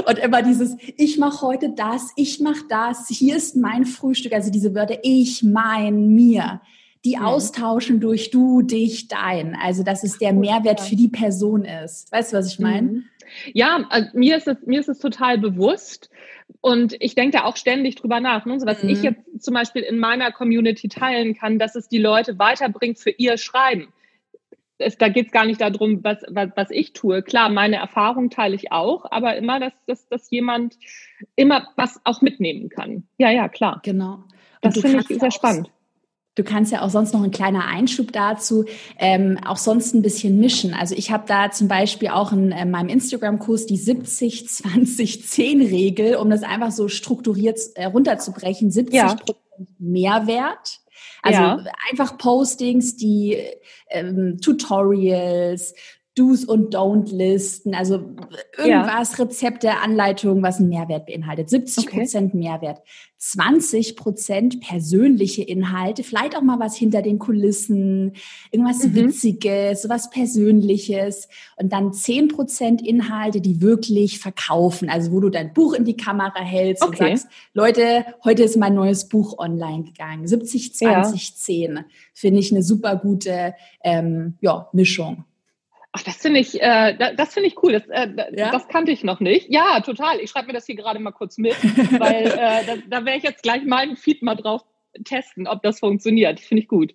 Und 0.06 0.18
immer 0.18 0.42
dieses, 0.42 0.76
ich 0.96 1.18
mache 1.18 1.46
heute 1.46 1.70
das, 1.70 2.12
ich 2.16 2.40
mache 2.40 2.64
das, 2.68 3.08
hier 3.08 3.36
ist 3.36 3.56
mein 3.56 3.84
Frühstück, 3.84 4.32
also 4.32 4.50
diese 4.50 4.74
Wörter, 4.74 4.98
ich, 5.02 5.42
mein, 5.42 6.08
mir, 6.08 6.60
die 7.04 7.16
mhm. 7.16 7.24
austauschen 7.24 8.00
durch 8.00 8.30
du, 8.30 8.62
dich, 8.62 9.08
dein. 9.08 9.56
Also 9.56 9.82
dass 9.82 10.04
es 10.04 10.18
der 10.18 10.32
Mehrwert 10.32 10.80
für 10.80 10.96
die 10.96 11.08
Person 11.08 11.64
ist. 11.64 12.10
Weißt 12.12 12.32
du, 12.32 12.36
was 12.36 12.52
ich 12.52 12.58
meine? 12.58 12.88
Mhm. 12.88 13.04
Ja, 13.54 13.86
also 13.88 14.08
mir 14.14 14.36
ist 14.36 14.48
es, 14.48 14.56
mir 14.66 14.80
ist 14.80 14.88
es 14.88 14.98
total 14.98 15.38
bewusst. 15.38 16.10
Und 16.60 16.94
ich 17.00 17.14
denke 17.14 17.38
da 17.38 17.44
auch 17.44 17.56
ständig 17.56 17.96
drüber 17.96 18.20
nach. 18.20 18.44
Ne? 18.44 18.60
So 18.60 18.66
was 18.66 18.82
mhm. 18.82 18.90
ich 18.90 19.02
jetzt 19.02 19.20
zum 19.40 19.54
Beispiel 19.54 19.82
in 19.82 19.98
meiner 19.98 20.30
Community 20.30 20.88
teilen 20.88 21.34
kann, 21.34 21.58
dass 21.58 21.74
es 21.74 21.88
die 21.88 21.98
Leute 21.98 22.38
weiterbringt 22.38 22.98
für 22.98 23.10
ihr 23.10 23.36
Schreiben 23.38 23.88
es, 24.82 24.98
da 24.98 25.08
geht 25.08 25.26
es 25.26 25.32
gar 25.32 25.46
nicht 25.46 25.60
darum, 25.60 26.02
was, 26.02 26.18
was, 26.28 26.50
was 26.56 26.70
ich 26.70 26.92
tue. 26.92 27.22
Klar, 27.22 27.48
meine 27.48 27.76
Erfahrung 27.76 28.30
teile 28.30 28.54
ich 28.54 28.72
auch, 28.72 29.04
aber 29.10 29.36
immer, 29.36 29.60
dass, 29.60 29.72
dass, 29.86 30.08
dass 30.08 30.30
jemand 30.30 30.76
immer 31.36 31.68
was 31.76 32.00
auch 32.04 32.22
mitnehmen 32.22 32.68
kann. 32.68 33.04
Ja, 33.18 33.30
ja, 33.30 33.48
klar. 33.48 33.80
Genau. 33.84 34.24
Und 34.60 34.76
das 34.76 34.80
finde 34.80 35.04
ich 35.08 35.18
sehr 35.18 35.30
spannend. 35.30 35.70
Du 36.34 36.44
kannst 36.44 36.72
ja 36.72 36.80
auch 36.80 36.88
sonst 36.88 37.12
noch 37.12 37.22
ein 37.22 37.30
kleiner 37.30 37.66
Einschub 37.66 38.10
dazu, 38.10 38.64
ähm, 38.98 39.38
auch 39.44 39.58
sonst 39.58 39.94
ein 39.94 40.00
bisschen 40.00 40.40
mischen. 40.40 40.72
Also 40.72 40.94
ich 40.94 41.10
habe 41.10 41.24
da 41.26 41.50
zum 41.50 41.68
Beispiel 41.68 42.08
auch 42.08 42.32
in 42.32 42.52
äh, 42.52 42.64
meinem 42.64 42.88
Instagram-Kurs 42.88 43.66
die 43.66 43.78
70-20-10-Regel, 43.78 46.16
um 46.16 46.30
das 46.30 46.42
einfach 46.42 46.70
so 46.70 46.88
strukturiert 46.88 47.60
äh, 47.74 47.84
runterzubrechen. 47.84 48.70
70 48.70 48.94
ja. 48.94 49.14
Mehrwert, 49.78 50.80
also 51.22 51.40
ja. 51.40 51.64
einfach 51.90 52.18
Postings, 52.18 52.96
die 52.96 53.38
ähm, 53.88 54.38
Tutorials, 54.40 55.74
Do's 56.14 56.44
und 56.44 56.74
Don't-Listen, 56.74 57.74
also 57.74 57.94
irgendwas, 58.58 59.16
ja. 59.16 59.24
Rezepte, 59.24 59.78
Anleitungen, 59.78 60.42
was 60.42 60.58
einen 60.58 60.68
Mehrwert 60.68 61.06
beinhaltet. 61.06 61.48
70 61.48 61.86
Prozent 61.86 62.34
okay. 62.34 62.36
Mehrwert, 62.36 62.82
20 63.16 63.96
Prozent 63.96 64.60
persönliche 64.60 65.42
Inhalte, 65.42 66.02
vielleicht 66.02 66.36
auch 66.36 66.42
mal 66.42 66.60
was 66.60 66.76
hinter 66.76 67.00
den 67.00 67.18
Kulissen, 67.18 68.12
irgendwas 68.50 68.84
mhm. 68.84 68.94
Witziges, 68.94 69.88
was 69.88 70.10
Persönliches 70.10 71.28
und 71.56 71.72
dann 71.72 71.94
10 71.94 72.28
Prozent 72.28 72.86
Inhalte, 72.86 73.40
die 73.40 73.62
wirklich 73.62 74.18
verkaufen, 74.18 74.90
also 74.90 75.12
wo 75.12 75.20
du 75.20 75.30
dein 75.30 75.54
Buch 75.54 75.72
in 75.72 75.86
die 75.86 75.96
Kamera 75.96 76.40
hältst 76.40 76.82
okay. 76.82 76.90
und 76.90 77.18
sagst, 77.20 77.28
Leute, 77.54 78.04
heute 78.22 78.42
ist 78.42 78.58
mein 78.58 78.74
neues 78.74 79.08
Buch 79.08 79.38
online 79.38 79.84
gegangen. 79.84 80.26
70, 80.26 80.74
20, 80.74 81.28
ja. 81.28 81.34
10 81.34 81.80
finde 82.12 82.40
ich 82.40 82.52
eine 82.52 82.62
super 82.62 82.96
gute 82.96 83.54
ähm, 83.82 84.36
ja, 84.42 84.68
Mischung. 84.74 85.24
Ach, 85.92 86.02
das 86.02 86.16
finde 86.16 86.40
ich, 86.40 86.60
äh, 86.60 86.96
das 87.16 87.34
finde 87.34 87.48
ich 87.48 87.62
cool. 87.62 87.72
Das, 87.72 87.86
äh, 87.88 88.08
ja? 88.34 88.50
das 88.50 88.66
kannte 88.68 88.92
ich 88.92 89.04
noch 89.04 89.20
nicht. 89.20 89.50
Ja, 89.50 89.80
total. 89.80 90.20
Ich 90.20 90.30
schreibe 90.30 90.46
mir 90.46 90.54
das 90.54 90.64
hier 90.64 90.74
gerade 90.74 90.98
mal 90.98 91.10
kurz 91.10 91.36
mit, 91.36 91.54
weil 92.00 92.26
äh, 92.26 92.64
da, 92.66 92.76
da 92.88 93.04
werde 93.04 93.18
ich 93.18 93.24
jetzt 93.24 93.42
gleich 93.42 93.64
meinen 93.64 93.96
Feed 93.96 94.22
mal 94.22 94.34
drauf 94.34 94.62
testen, 95.04 95.46
ob 95.46 95.62
das 95.62 95.80
funktioniert. 95.80 96.40
Finde 96.40 96.62
ich 96.62 96.68
gut. 96.68 96.92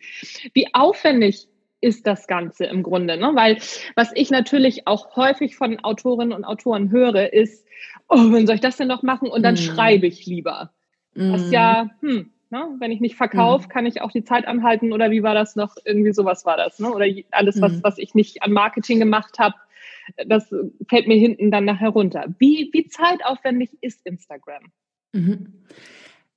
Wie 0.54 0.74
aufwendig 0.74 1.48
ist 1.80 2.08
das 2.08 2.28
Ganze 2.28 2.66
im 2.66 2.82
Grunde? 2.82 3.18
Ne? 3.18 3.32
Weil 3.34 3.58
was 3.96 4.12
ich 4.16 4.32
natürlich 4.32 4.88
auch 4.88 5.16
häufig 5.16 5.56
von 5.56 5.80
Autorinnen 5.80 6.34
und 6.34 6.44
Autoren 6.44 6.90
höre, 6.90 7.34
ist, 7.34 7.66
oh, 8.10 8.18
wann 8.18 8.48
soll 8.48 8.56
ich 8.56 8.62
das 8.62 8.78
denn 8.78 8.88
noch 8.88 9.04
machen? 9.04 9.30
Und 9.30 9.44
dann 9.44 9.56
mm. 9.56 9.58
schreibe 9.58 10.08
ich 10.08 10.26
lieber. 10.26 10.72
Mm. 11.14 11.34
Was 11.34 11.52
ja, 11.52 11.92
hm, 12.02 12.32
Ne? 12.50 12.76
Wenn 12.80 12.92
ich 12.92 13.00
nicht 13.00 13.16
verkaufe, 13.16 13.68
mhm. 13.68 13.70
kann 13.70 13.86
ich 13.86 14.02
auch 14.02 14.12
die 14.12 14.24
Zeit 14.24 14.48
anhalten 14.48 14.94
oder 14.94 15.12
wie 15.12 15.24
war 15.24 15.34
das 15.34 15.56
noch? 15.56 15.76
Irgendwie 15.86 16.14
sowas 16.14 16.46
war 16.46 16.58
das. 16.58 16.80
Ne? 16.80 16.92
Oder 16.92 17.06
alles, 17.32 17.62
was, 17.62 17.74
mhm. 17.74 17.84
was 17.84 17.98
ich 17.98 18.16
nicht 18.16 18.44
an 18.44 18.52
Marketing 18.52 19.00
gemacht 19.00 19.40
habe, 19.40 19.56
das 20.26 20.54
fällt 20.88 21.08
mir 21.08 21.18
hinten 21.18 21.52
dann 21.52 21.66
nachher 21.66 21.90
runter. 21.90 22.26
Wie, 22.40 22.70
wie 22.72 22.88
zeitaufwendig 22.88 23.72
ist 23.82 24.06
Instagram? 24.06 24.64
Mhm. 25.14 25.64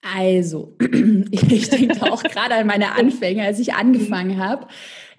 Also, 0.02 0.76
ich 1.30 1.68
denke 1.68 2.10
auch 2.10 2.22
gerade 2.22 2.54
an 2.54 2.66
meine 2.66 2.92
Anfänge, 2.98 3.44
als 3.44 3.58
ich 3.58 3.74
angefangen 3.74 4.38
habe. 4.38 4.66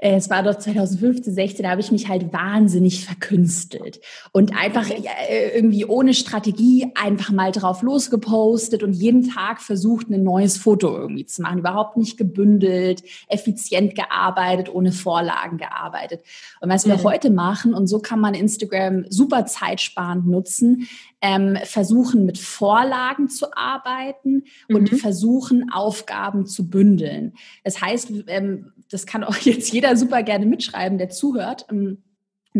Äh, 0.02 0.16
es 0.16 0.30
war 0.30 0.44
doch 0.44 0.58
2015, 0.58 1.34
16, 1.34 1.64
da 1.64 1.70
habe 1.70 1.80
ich 1.80 1.92
mich 1.92 2.10
halt 2.10 2.34
wahnsinnig 2.34 3.06
verkünstelt 3.06 4.02
und 4.32 4.58
einfach 4.58 4.90
äh, 4.90 5.56
irgendwie 5.56 5.86
ohne 5.86 6.14
Strategie 6.14 6.92
einfach 6.96 7.32
mal 7.32 7.52
drauf 7.52 7.84
losgepostet 7.84 8.84
und 8.84 8.94
jeden 8.94 9.30
Tag 9.30 9.62
versucht, 9.62 10.10
ein 10.10 10.24
neues 10.24 10.58
Foto 10.58 10.98
irgendwie 10.98 11.26
zu 11.26 11.44
machen. 11.44 11.60
Überhaupt 11.60 11.98
nicht 11.98 12.18
gebündelt, 12.18 13.04
effizient 13.28 13.96
gearbeitet, 13.96 14.74
ohne 14.74 14.92
Vorlagen 14.92 15.58
gearbeitet. 15.58 16.22
Und 16.60 16.70
was 16.70 16.88
wir 16.88 16.98
mhm. 16.98 17.04
heute 17.04 17.30
machen, 17.30 17.74
und 17.76 17.86
so 17.88 18.00
kann 18.00 18.20
man 18.20 18.34
Instagram 18.34 19.06
super 19.10 19.46
zeitsparend 19.46 20.28
nutzen, 20.28 20.88
ähm, 21.22 21.58
versuchen 21.64 22.26
mit 22.26 22.40
Vorlagen 22.40 23.30
zu 23.30 23.56
arbeiten 23.56 24.44
mhm. 24.68 24.76
und 24.76 24.90
versuchen 24.90 25.72
Aufgaben 25.72 26.48
zu 26.48 26.68
bündeln. 26.68 27.34
Das 27.64 27.80
heißt, 27.80 28.12
ähm, 28.26 28.72
das 28.92 29.06
kann 29.06 29.24
auch 29.24 29.36
jetzt 29.38 29.72
jeder 29.74 29.96
super 29.98 30.24
gerne 30.24 30.46
mitschreiben, 30.46 30.98
der 30.98 31.10
zuhört. 31.10 31.66
Ähm, 31.72 32.04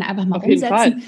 einfach 0.00 0.24
mal 0.24 0.38
Auf 0.38 0.44
umsetzen. 0.44 1.02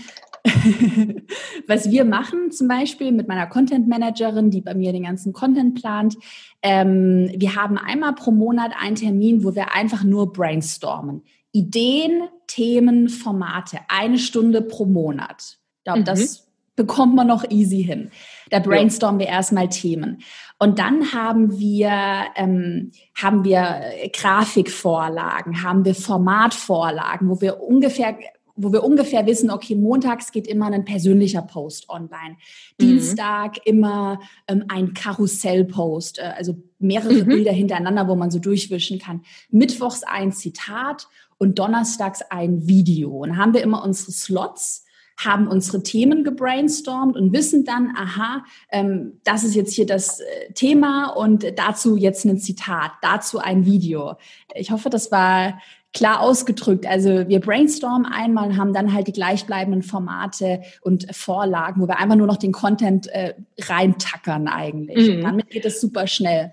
Was 1.66 1.90
wir 1.90 2.04
machen 2.04 2.50
zum 2.50 2.68
Beispiel 2.68 3.12
mit 3.12 3.28
meiner 3.28 3.46
Content 3.46 3.88
Managerin, 3.88 4.50
die 4.50 4.60
bei 4.60 4.74
mir 4.74 4.92
den 4.92 5.04
ganzen 5.04 5.32
Content 5.32 5.80
plant, 5.80 6.16
ähm, 6.60 7.30
wir 7.34 7.56
haben 7.56 7.78
einmal 7.78 8.14
pro 8.14 8.30
Monat 8.30 8.72
einen 8.78 8.96
Termin, 8.96 9.42
wo 9.42 9.54
wir 9.54 9.74
einfach 9.74 10.04
nur 10.04 10.32
brainstormen. 10.32 11.22
Ideen, 11.52 12.24
Themen, 12.46 13.08
Formate, 13.08 13.78
eine 13.88 14.18
Stunde 14.18 14.60
pro 14.60 14.84
Monat. 14.84 15.58
Ich 15.78 15.84
glaube, 15.84 16.00
mhm. 16.00 16.04
das 16.04 16.43
bekommt 16.76 17.14
man 17.14 17.26
noch 17.26 17.48
easy 17.50 17.82
hin. 17.82 18.10
Da 18.50 18.58
brainstormen 18.58 19.20
ja. 19.20 19.26
wir 19.26 19.32
erstmal 19.32 19.68
Themen. 19.68 20.22
Und 20.58 20.78
dann 20.78 21.12
haben 21.12 21.58
wir, 21.58 21.90
ähm, 22.36 22.92
haben 23.14 23.44
wir 23.44 23.82
Grafikvorlagen, 24.12 25.62
haben 25.62 25.84
wir 25.84 25.94
Formatvorlagen, 25.94 27.28
wo 27.28 27.40
wir 27.40 27.60
ungefähr 27.60 28.16
wo 28.56 28.72
wir 28.72 28.84
ungefähr 28.84 29.26
wissen, 29.26 29.50
okay, 29.50 29.74
montags 29.74 30.30
geht 30.30 30.46
immer 30.46 30.66
ein 30.66 30.84
persönlicher 30.84 31.42
Post 31.42 31.88
online, 31.88 32.34
mhm. 32.34 32.80
Dienstag 32.80 33.66
immer 33.66 34.20
ähm, 34.46 34.64
ein 34.68 34.94
Karussellpost, 34.94 36.18
äh, 36.18 36.32
also 36.36 36.62
mehrere 36.78 37.24
mhm. 37.24 37.26
Bilder 37.26 37.52
hintereinander, 37.52 38.06
wo 38.06 38.14
man 38.14 38.30
so 38.30 38.38
durchwischen 38.38 38.98
kann, 38.98 39.22
mittwochs 39.50 40.04
ein 40.04 40.32
Zitat 40.32 41.08
und 41.36 41.58
donnerstags 41.58 42.22
ein 42.30 42.68
Video. 42.68 43.10
Und 43.10 43.30
dann 43.30 43.38
haben 43.38 43.54
wir 43.54 43.62
immer 43.62 43.82
unsere 43.82 44.12
Slots 44.12 44.83
haben 45.16 45.48
unsere 45.48 45.82
Themen 45.82 46.24
gebrainstormt 46.24 47.16
und 47.16 47.32
wissen 47.32 47.64
dann, 47.64 47.94
aha, 47.96 48.44
ähm, 48.70 49.20
das 49.24 49.44
ist 49.44 49.54
jetzt 49.54 49.74
hier 49.74 49.86
das 49.86 50.20
äh, 50.20 50.52
Thema 50.54 51.08
und 51.08 51.46
dazu 51.56 51.96
jetzt 51.96 52.24
ein 52.24 52.38
Zitat, 52.38 52.92
dazu 53.02 53.38
ein 53.38 53.64
Video. 53.64 54.16
Ich 54.54 54.70
hoffe, 54.70 54.90
das 54.90 55.12
war 55.12 55.60
klar 55.94 56.20
ausgedrückt. 56.20 56.86
Also 56.86 57.28
wir 57.28 57.40
brainstormen 57.40 58.04
einmal 58.04 58.48
und 58.48 58.58
haben 58.58 58.74
dann 58.74 58.92
halt 58.92 59.06
die 59.06 59.12
gleichbleibenden 59.12 59.82
Formate 59.82 60.62
und 60.82 61.06
Vorlagen, 61.14 61.80
wo 61.80 61.88
wir 61.88 61.98
einfach 61.98 62.16
nur 62.16 62.26
noch 62.26 62.36
den 62.36 62.52
Content 62.52 63.06
äh, 63.06 63.34
reintackern 63.60 64.48
eigentlich. 64.48 65.08
Mhm. 65.08 65.22
damit 65.22 65.50
geht 65.50 65.64
es 65.64 65.80
super 65.80 66.06
schnell. 66.06 66.52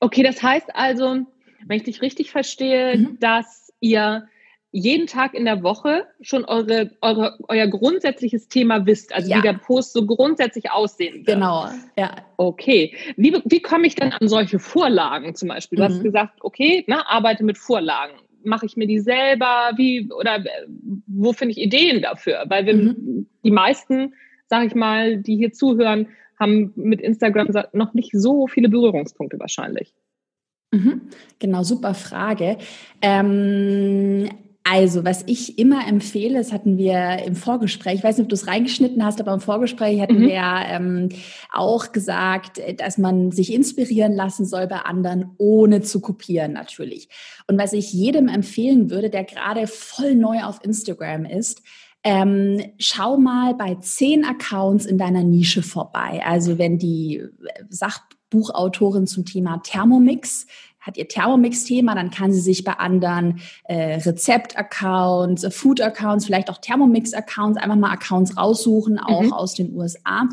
Okay, 0.00 0.24
das 0.24 0.42
heißt 0.42 0.74
also, 0.74 1.20
wenn 1.66 1.76
ich 1.76 1.84
dich 1.84 2.02
richtig 2.02 2.32
verstehe, 2.32 2.98
mhm. 2.98 3.18
dass 3.20 3.72
ihr 3.78 4.26
jeden 4.72 5.06
Tag 5.06 5.34
in 5.34 5.44
der 5.44 5.62
Woche 5.62 6.06
schon 6.22 6.46
eure, 6.46 6.90
eure, 7.02 7.38
euer 7.48 7.66
grundsätzliches 7.66 8.48
Thema 8.48 8.86
wisst, 8.86 9.14
also 9.14 9.30
ja. 9.30 9.36
wie 9.36 9.42
der 9.42 9.52
Post 9.52 9.92
so 9.92 10.06
grundsätzlich 10.06 10.70
aussehen 10.70 11.26
wird. 11.26 11.26
Genau, 11.26 11.68
ja. 11.98 12.16
Okay. 12.38 12.94
Wie, 13.16 13.34
wie 13.44 13.60
komme 13.60 13.86
ich 13.86 13.94
denn 13.94 14.12
an 14.12 14.28
solche 14.28 14.58
Vorlagen 14.58 15.34
zum 15.34 15.48
Beispiel? 15.48 15.76
Du 15.76 15.84
mhm. 15.84 15.88
hast 15.88 16.02
gesagt, 16.02 16.38
okay, 16.40 16.84
na, 16.86 17.06
arbeite 17.06 17.44
mit 17.44 17.58
Vorlagen. 17.58 18.14
Mache 18.44 18.64
ich 18.64 18.76
mir 18.76 18.86
die 18.86 18.98
selber? 18.98 19.72
Wie 19.76 20.10
oder 20.10 20.42
wo 21.06 21.34
finde 21.34 21.52
ich 21.52 21.58
Ideen 21.58 22.00
dafür? 22.00 22.44
Weil 22.48 22.64
wir, 22.64 22.74
mhm. 22.74 23.28
die 23.44 23.50
meisten, 23.50 24.14
sage 24.46 24.66
ich 24.66 24.74
mal, 24.74 25.18
die 25.18 25.36
hier 25.36 25.52
zuhören, 25.52 26.08
haben 26.40 26.72
mit 26.76 27.02
Instagram 27.02 27.48
noch 27.74 27.92
nicht 27.92 28.10
so 28.12 28.46
viele 28.46 28.70
Berührungspunkte 28.70 29.38
wahrscheinlich. 29.38 29.94
Mhm. 30.72 31.02
Genau, 31.38 31.62
super 31.62 31.92
Frage. 31.92 32.56
Ähm, 33.02 34.28
also, 34.64 35.04
was 35.04 35.24
ich 35.26 35.58
immer 35.58 35.86
empfehle, 35.88 36.38
das 36.38 36.52
hatten 36.52 36.78
wir 36.78 37.24
im 37.26 37.34
Vorgespräch, 37.34 37.94
ich 37.94 38.04
weiß 38.04 38.16
nicht, 38.16 38.24
ob 38.24 38.28
du 38.28 38.34
es 38.34 38.46
reingeschnitten 38.46 39.04
hast, 39.04 39.20
aber 39.20 39.34
im 39.34 39.40
Vorgespräch 39.40 40.00
hatten 40.00 40.20
mhm. 40.20 40.28
wir 40.28 40.42
ähm, 40.66 41.08
auch 41.50 41.90
gesagt, 41.90 42.60
dass 42.78 42.96
man 42.96 43.32
sich 43.32 43.52
inspirieren 43.52 44.14
lassen 44.14 44.46
soll 44.46 44.68
bei 44.68 44.78
anderen, 44.78 45.32
ohne 45.38 45.82
zu 45.82 46.00
kopieren 46.00 46.52
natürlich. 46.52 47.08
Und 47.48 47.58
was 47.58 47.72
ich 47.72 47.92
jedem 47.92 48.28
empfehlen 48.28 48.90
würde, 48.90 49.10
der 49.10 49.24
gerade 49.24 49.66
voll 49.66 50.14
neu 50.14 50.42
auf 50.42 50.64
Instagram 50.64 51.24
ist, 51.24 51.62
ähm, 52.04 52.60
schau 52.78 53.16
mal 53.16 53.54
bei 53.54 53.76
zehn 53.76 54.24
Accounts 54.24 54.86
in 54.86 54.98
deiner 54.98 55.22
Nische 55.22 55.62
vorbei. 55.62 56.20
Also 56.24 56.58
wenn 56.58 56.78
die 56.78 57.22
Sachbuchautorin 57.68 59.06
zum 59.06 59.24
Thema 59.24 59.58
Thermomix 59.62 60.46
hat 60.82 60.96
ihr 60.96 61.06
Thermomix-Thema, 61.06 61.94
dann 61.94 62.10
kann 62.10 62.32
sie 62.32 62.40
sich 62.40 62.64
bei 62.64 62.72
anderen 62.72 63.40
äh, 63.64 64.00
Rezept-Accounts, 64.00 65.46
Food-Accounts, 65.54 66.26
vielleicht 66.26 66.50
auch 66.50 66.58
Thermomix-Accounts, 66.58 67.56
einfach 67.56 67.76
mal 67.76 67.92
Accounts 67.92 68.36
raussuchen, 68.36 68.98
auch 68.98 69.22
mhm. 69.22 69.32
aus 69.32 69.54
den 69.54 69.74
USA. 69.74 70.28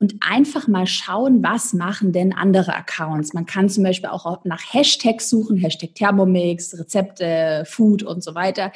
Und 0.00 0.14
einfach 0.20 0.68
mal 0.68 0.86
schauen, 0.86 1.42
was 1.42 1.72
machen 1.72 2.12
denn 2.12 2.32
andere 2.32 2.76
Accounts. 2.76 3.34
Man 3.34 3.46
kann 3.46 3.68
zum 3.68 3.82
Beispiel 3.82 4.08
auch 4.10 4.44
nach 4.44 4.62
Hashtags 4.72 5.28
suchen, 5.28 5.56
Hashtag 5.56 5.96
Thermomix, 5.96 6.78
Rezepte, 6.78 7.64
Food 7.66 8.04
und 8.04 8.22
so 8.22 8.36
weiter. 8.36 8.70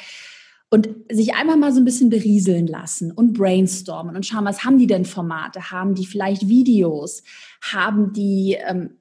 Und 0.69 0.89
sich 1.09 1.35
einfach 1.35 1.55
mal 1.55 1.71
so 1.71 1.79
ein 1.79 1.85
bisschen 1.85 2.09
berieseln 2.09 2.67
lassen 2.67 3.11
und 3.11 3.33
brainstormen 3.33 4.17
und 4.17 4.25
schauen, 4.25 4.43
was 4.43 4.65
haben 4.65 4.77
die 4.77 4.87
denn 4.87 5.05
Formate? 5.05 5.71
Haben 5.71 5.95
die 5.95 6.05
vielleicht 6.05 6.49
Videos? 6.49 7.23
Haben 7.61 8.11
die 8.11 8.57
ähm, 8.67 8.97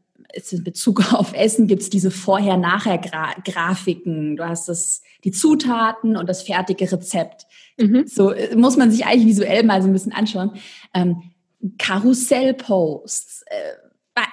in 0.50 0.64
Bezug 0.64 1.12
auf 1.14 1.34
Essen 1.34 1.66
gibt 1.66 1.82
es 1.82 1.90
diese 1.90 2.10
Vorher-Nachher-Grafiken. 2.10 4.36
Du 4.36 4.46
hast 4.46 4.68
das, 4.68 5.02
die 5.24 5.32
Zutaten 5.32 6.16
und 6.16 6.28
das 6.28 6.42
fertige 6.42 6.90
Rezept. 6.90 7.46
Mhm. 7.78 8.06
So 8.06 8.32
äh, 8.32 8.56
muss 8.56 8.76
man 8.76 8.90
sich 8.90 9.06
eigentlich 9.06 9.26
visuell 9.26 9.62
mal 9.64 9.82
so 9.82 9.88
ein 9.88 9.92
bisschen 9.92 10.12
anschauen. 10.12 10.52
Ähm, 10.94 11.22
Karussellposts, 11.78 13.44
äh, 13.46 13.74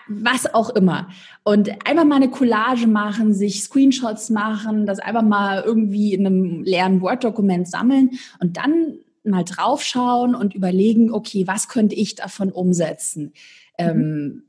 was 0.08 0.54
auch 0.54 0.72
immer. 0.72 1.10
Und 1.44 1.70
einfach 1.88 2.04
mal 2.04 2.16
eine 2.16 2.30
Collage 2.30 2.88
machen, 2.88 3.34
sich 3.34 3.64
Screenshots 3.64 4.30
machen, 4.30 4.86
das 4.86 5.00
einfach 5.00 5.22
mal 5.22 5.64
irgendwie 5.64 6.14
in 6.14 6.26
einem 6.26 6.64
leeren 6.64 7.02
Word-Dokument 7.02 7.70
sammeln 7.70 8.12
und 8.40 8.58
dann 8.58 8.96
mal 9.24 9.44
draufschauen 9.44 10.36
und 10.36 10.56
überlegen, 10.56 11.12
okay, 11.12 11.48
was 11.48 11.70
könnte 11.70 11.96
ich 11.96 12.16
davon 12.16 12.52
umsetzen? 12.52 13.34
Mhm. 13.78 13.78
Ähm, 13.78 14.44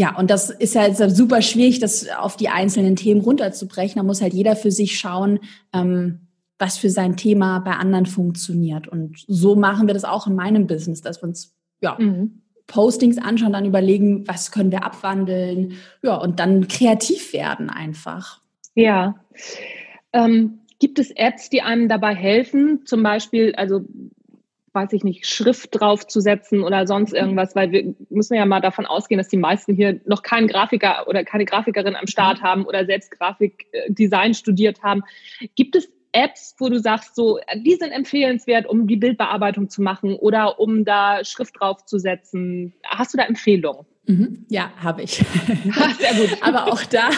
ja, 0.00 0.16
und 0.16 0.30
das 0.30 0.48
ist 0.48 0.74
ja 0.74 0.80
halt 0.80 0.96
super 0.96 1.42
schwierig, 1.42 1.78
das 1.78 2.08
auf 2.08 2.34
die 2.34 2.48
einzelnen 2.48 2.96
Themen 2.96 3.20
runterzubrechen. 3.20 3.96
Da 3.98 4.02
muss 4.02 4.22
halt 4.22 4.32
jeder 4.32 4.56
für 4.56 4.70
sich 4.70 4.98
schauen, 4.98 5.40
ähm, 5.74 6.20
was 6.58 6.78
für 6.78 6.88
sein 6.88 7.18
Thema 7.18 7.58
bei 7.58 7.72
anderen 7.72 8.06
funktioniert. 8.06 8.88
Und 8.88 9.22
so 9.26 9.56
machen 9.56 9.88
wir 9.88 9.92
das 9.92 10.04
auch 10.04 10.26
in 10.26 10.34
meinem 10.34 10.66
Business, 10.66 11.02
dass 11.02 11.20
wir 11.20 11.28
uns 11.28 11.54
ja, 11.82 11.98
mhm. 11.98 12.40
Postings 12.66 13.18
anschauen, 13.18 13.52
dann 13.52 13.66
überlegen, 13.66 14.26
was 14.26 14.50
können 14.50 14.70
wir 14.72 14.86
abwandeln, 14.86 15.74
ja, 16.02 16.14
und 16.14 16.40
dann 16.40 16.66
kreativ 16.66 17.34
werden 17.34 17.68
einfach. 17.68 18.40
Ja. 18.74 19.16
Ähm, 20.14 20.60
gibt 20.78 20.98
es 20.98 21.10
Apps, 21.10 21.50
die 21.50 21.60
einem 21.60 21.90
dabei 21.90 22.14
helfen? 22.14 22.86
Zum 22.86 23.02
Beispiel, 23.02 23.54
also 23.54 23.82
weiß 24.72 24.92
ich 24.92 25.02
nicht, 25.02 25.26
Schrift 25.26 25.68
draufzusetzen 25.72 26.62
oder 26.62 26.86
sonst 26.86 27.12
irgendwas, 27.12 27.56
weil 27.56 27.72
wir 27.72 27.94
müssen 28.08 28.34
ja 28.34 28.46
mal 28.46 28.60
davon 28.60 28.86
ausgehen, 28.86 29.18
dass 29.18 29.28
die 29.28 29.36
meisten 29.36 29.74
hier 29.74 30.00
noch 30.04 30.22
keinen 30.22 30.46
Grafiker 30.46 31.08
oder 31.08 31.24
keine 31.24 31.44
Grafikerin 31.44 31.96
am 31.96 32.06
Start 32.06 32.40
mhm. 32.40 32.44
haben 32.44 32.64
oder 32.66 32.86
selbst 32.86 33.10
Grafikdesign 33.10 34.34
studiert 34.34 34.82
haben. 34.82 35.02
Gibt 35.56 35.76
es 35.76 35.88
Apps, 36.12 36.56
wo 36.58 36.68
du 36.68 36.78
sagst, 36.78 37.14
so, 37.14 37.38
die 37.54 37.74
sind 37.74 37.92
empfehlenswert, 37.92 38.66
um 38.66 38.86
die 38.86 38.96
Bildbearbeitung 38.96 39.68
zu 39.68 39.82
machen 39.82 40.14
oder 40.14 40.58
um 40.58 40.84
da 40.84 41.24
Schrift 41.24 41.54
draufzusetzen? 41.58 42.74
Hast 42.84 43.14
du 43.14 43.18
da 43.18 43.24
Empfehlungen? 43.24 43.86
Mhm. 44.10 44.44
Ja, 44.48 44.72
habe 44.76 45.02
ich. 45.02 45.12
Sehr 46.00 46.14
gut. 46.14 46.38
Aber 46.40 46.72
auch 46.72 46.82
da, 46.82 47.10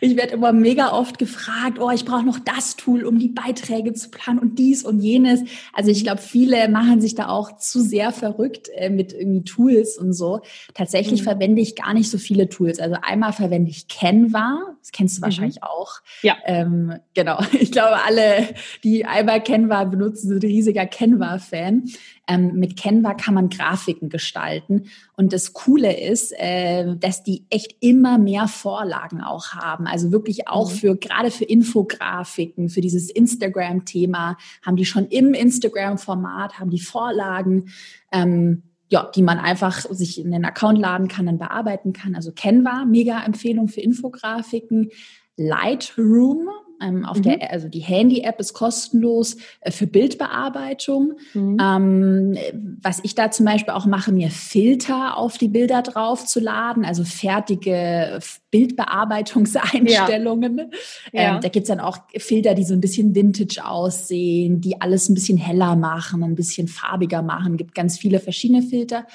ich 0.00 0.16
werde 0.16 0.32
immer 0.32 0.52
mega 0.52 0.92
oft 0.92 1.18
gefragt, 1.18 1.78
oh, 1.78 1.90
ich 1.90 2.06
brauche 2.06 2.24
noch 2.24 2.38
das 2.38 2.76
Tool, 2.76 3.04
um 3.04 3.18
die 3.18 3.28
Beiträge 3.28 3.92
zu 3.92 4.10
planen 4.10 4.38
und 4.38 4.58
dies 4.58 4.84
und 4.84 5.00
jenes. 5.00 5.40
Also 5.74 5.90
ich 5.90 6.02
glaube, 6.02 6.22
viele 6.22 6.68
machen 6.68 7.02
sich 7.02 7.14
da 7.14 7.28
auch 7.28 7.58
zu 7.58 7.82
sehr 7.82 8.10
verrückt 8.10 8.70
äh, 8.74 8.88
mit 8.88 9.12
irgendwie 9.12 9.44
Tools 9.44 9.98
und 9.98 10.14
so. 10.14 10.40
Tatsächlich 10.72 11.20
mhm. 11.20 11.24
verwende 11.24 11.60
ich 11.60 11.76
gar 11.76 11.92
nicht 11.92 12.10
so 12.10 12.16
viele 12.16 12.48
Tools. 12.48 12.78
Also 12.80 12.96
einmal 13.02 13.34
verwende 13.34 13.70
ich 13.70 13.88
Canva, 13.88 14.76
das 14.80 14.92
kennst 14.92 15.18
du 15.18 15.20
mhm. 15.20 15.24
wahrscheinlich 15.24 15.62
auch. 15.62 16.00
Ja. 16.22 16.36
Ähm, 16.44 16.94
genau. 17.14 17.38
Ich 17.64 17.72
glaube, 17.72 18.02
alle, 18.04 18.48
die 18.82 19.06
einmal 19.06 19.42
Canva 19.42 19.84
benutzen, 19.84 20.28
sind 20.28 20.44
riesiger 20.44 20.86
Canva-Fan. 20.86 21.84
Ähm, 22.26 22.54
mit 22.54 22.78
Canva 22.80 23.14
kann 23.14 23.34
man 23.34 23.50
Grafiken 23.50 24.08
gestalten. 24.08 24.86
Und 25.16 25.32
das 25.32 25.52
Coole 25.52 25.98
ist, 25.98 26.32
äh, 26.36 26.96
dass 26.96 27.22
die 27.22 27.44
echt 27.50 27.76
immer 27.80 28.18
mehr 28.18 28.48
Vorlagen 28.48 29.20
auch 29.20 29.52
haben. 29.52 29.86
Also 29.86 30.10
wirklich 30.10 30.48
auch 30.48 30.70
mhm. 30.70 30.74
für, 30.74 30.96
gerade 30.96 31.30
für 31.30 31.44
Infografiken, 31.44 32.70
für 32.70 32.80
dieses 32.80 33.10
Instagram-Thema, 33.10 34.38
haben 34.64 34.76
die 34.76 34.86
schon 34.86 35.06
im 35.06 35.34
Instagram-Format, 35.34 36.58
haben 36.58 36.70
die 36.70 36.80
Vorlagen. 36.80 37.70
Ähm, 38.10 38.62
ja, 38.90 39.10
die 39.12 39.22
man 39.22 39.38
einfach 39.38 39.80
sich 39.90 40.20
in 40.20 40.30
den 40.30 40.44
Account 40.44 40.78
laden 40.78 41.08
kann, 41.08 41.26
dann 41.26 41.38
bearbeiten 41.38 41.92
kann. 41.92 42.14
Also 42.14 42.32
Canva, 42.32 42.84
mega 42.84 43.24
Empfehlung 43.24 43.66
für 43.66 43.80
Infografiken. 43.80 44.90
Lightroom 45.36 46.48
ähm, 46.80 47.04
auf 47.04 47.18
mhm. 47.18 47.22
der, 47.22 47.50
also 47.50 47.68
die 47.68 47.80
Handy-App 47.80 48.38
ist 48.40 48.52
kostenlos 48.52 49.36
äh, 49.60 49.70
für 49.70 49.86
Bildbearbeitung. 49.86 51.14
Mhm. 51.32 51.56
Ähm, 51.60 52.36
was 52.82 53.00
ich 53.02 53.14
da 53.14 53.30
zum 53.30 53.46
Beispiel 53.46 53.74
auch 53.74 53.86
mache, 53.86 54.12
mir 54.12 54.30
Filter 54.30 55.16
auf 55.16 55.38
die 55.38 55.48
Bilder 55.48 55.82
drauf 55.82 56.26
zu 56.26 56.40
laden, 56.40 56.84
also 56.84 57.04
fertige 57.04 58.18
Bildbearbeitungseinstellungen. 58.50 60.58
Ja. 60.58 60.64
Ähm, 61.12 61.12
ja. 61.12 61.40
Da 61.40 61.48
gibt's 61.48 61.68
dann 61.68 61.80
auch 61.80 61.98
Filter, 62.16 62.54
die 62.54 62.64
so 62.64 62.74
ein 62.74 62.80
bisschen 62.80 63.14
Vintage 63.14 63.64
aussehen, 63.64 64.60
die 64.60 64.80
alles 64.80 65.08
ein 65.08 65.14
bisschen 65.14 65.38
heller 65.38 65.76
machen, 65.76 66.22
ein 66.22 66.34
bisschen 66.34 66.68
farbiger 66.68 67.22
machen. 67.22 67.56
Gibt 67.56 67.74
ganz 67.74 67.98
viele 67.98 68.20
verschiedene 68.20 68.62
Filter. 68.62 69.06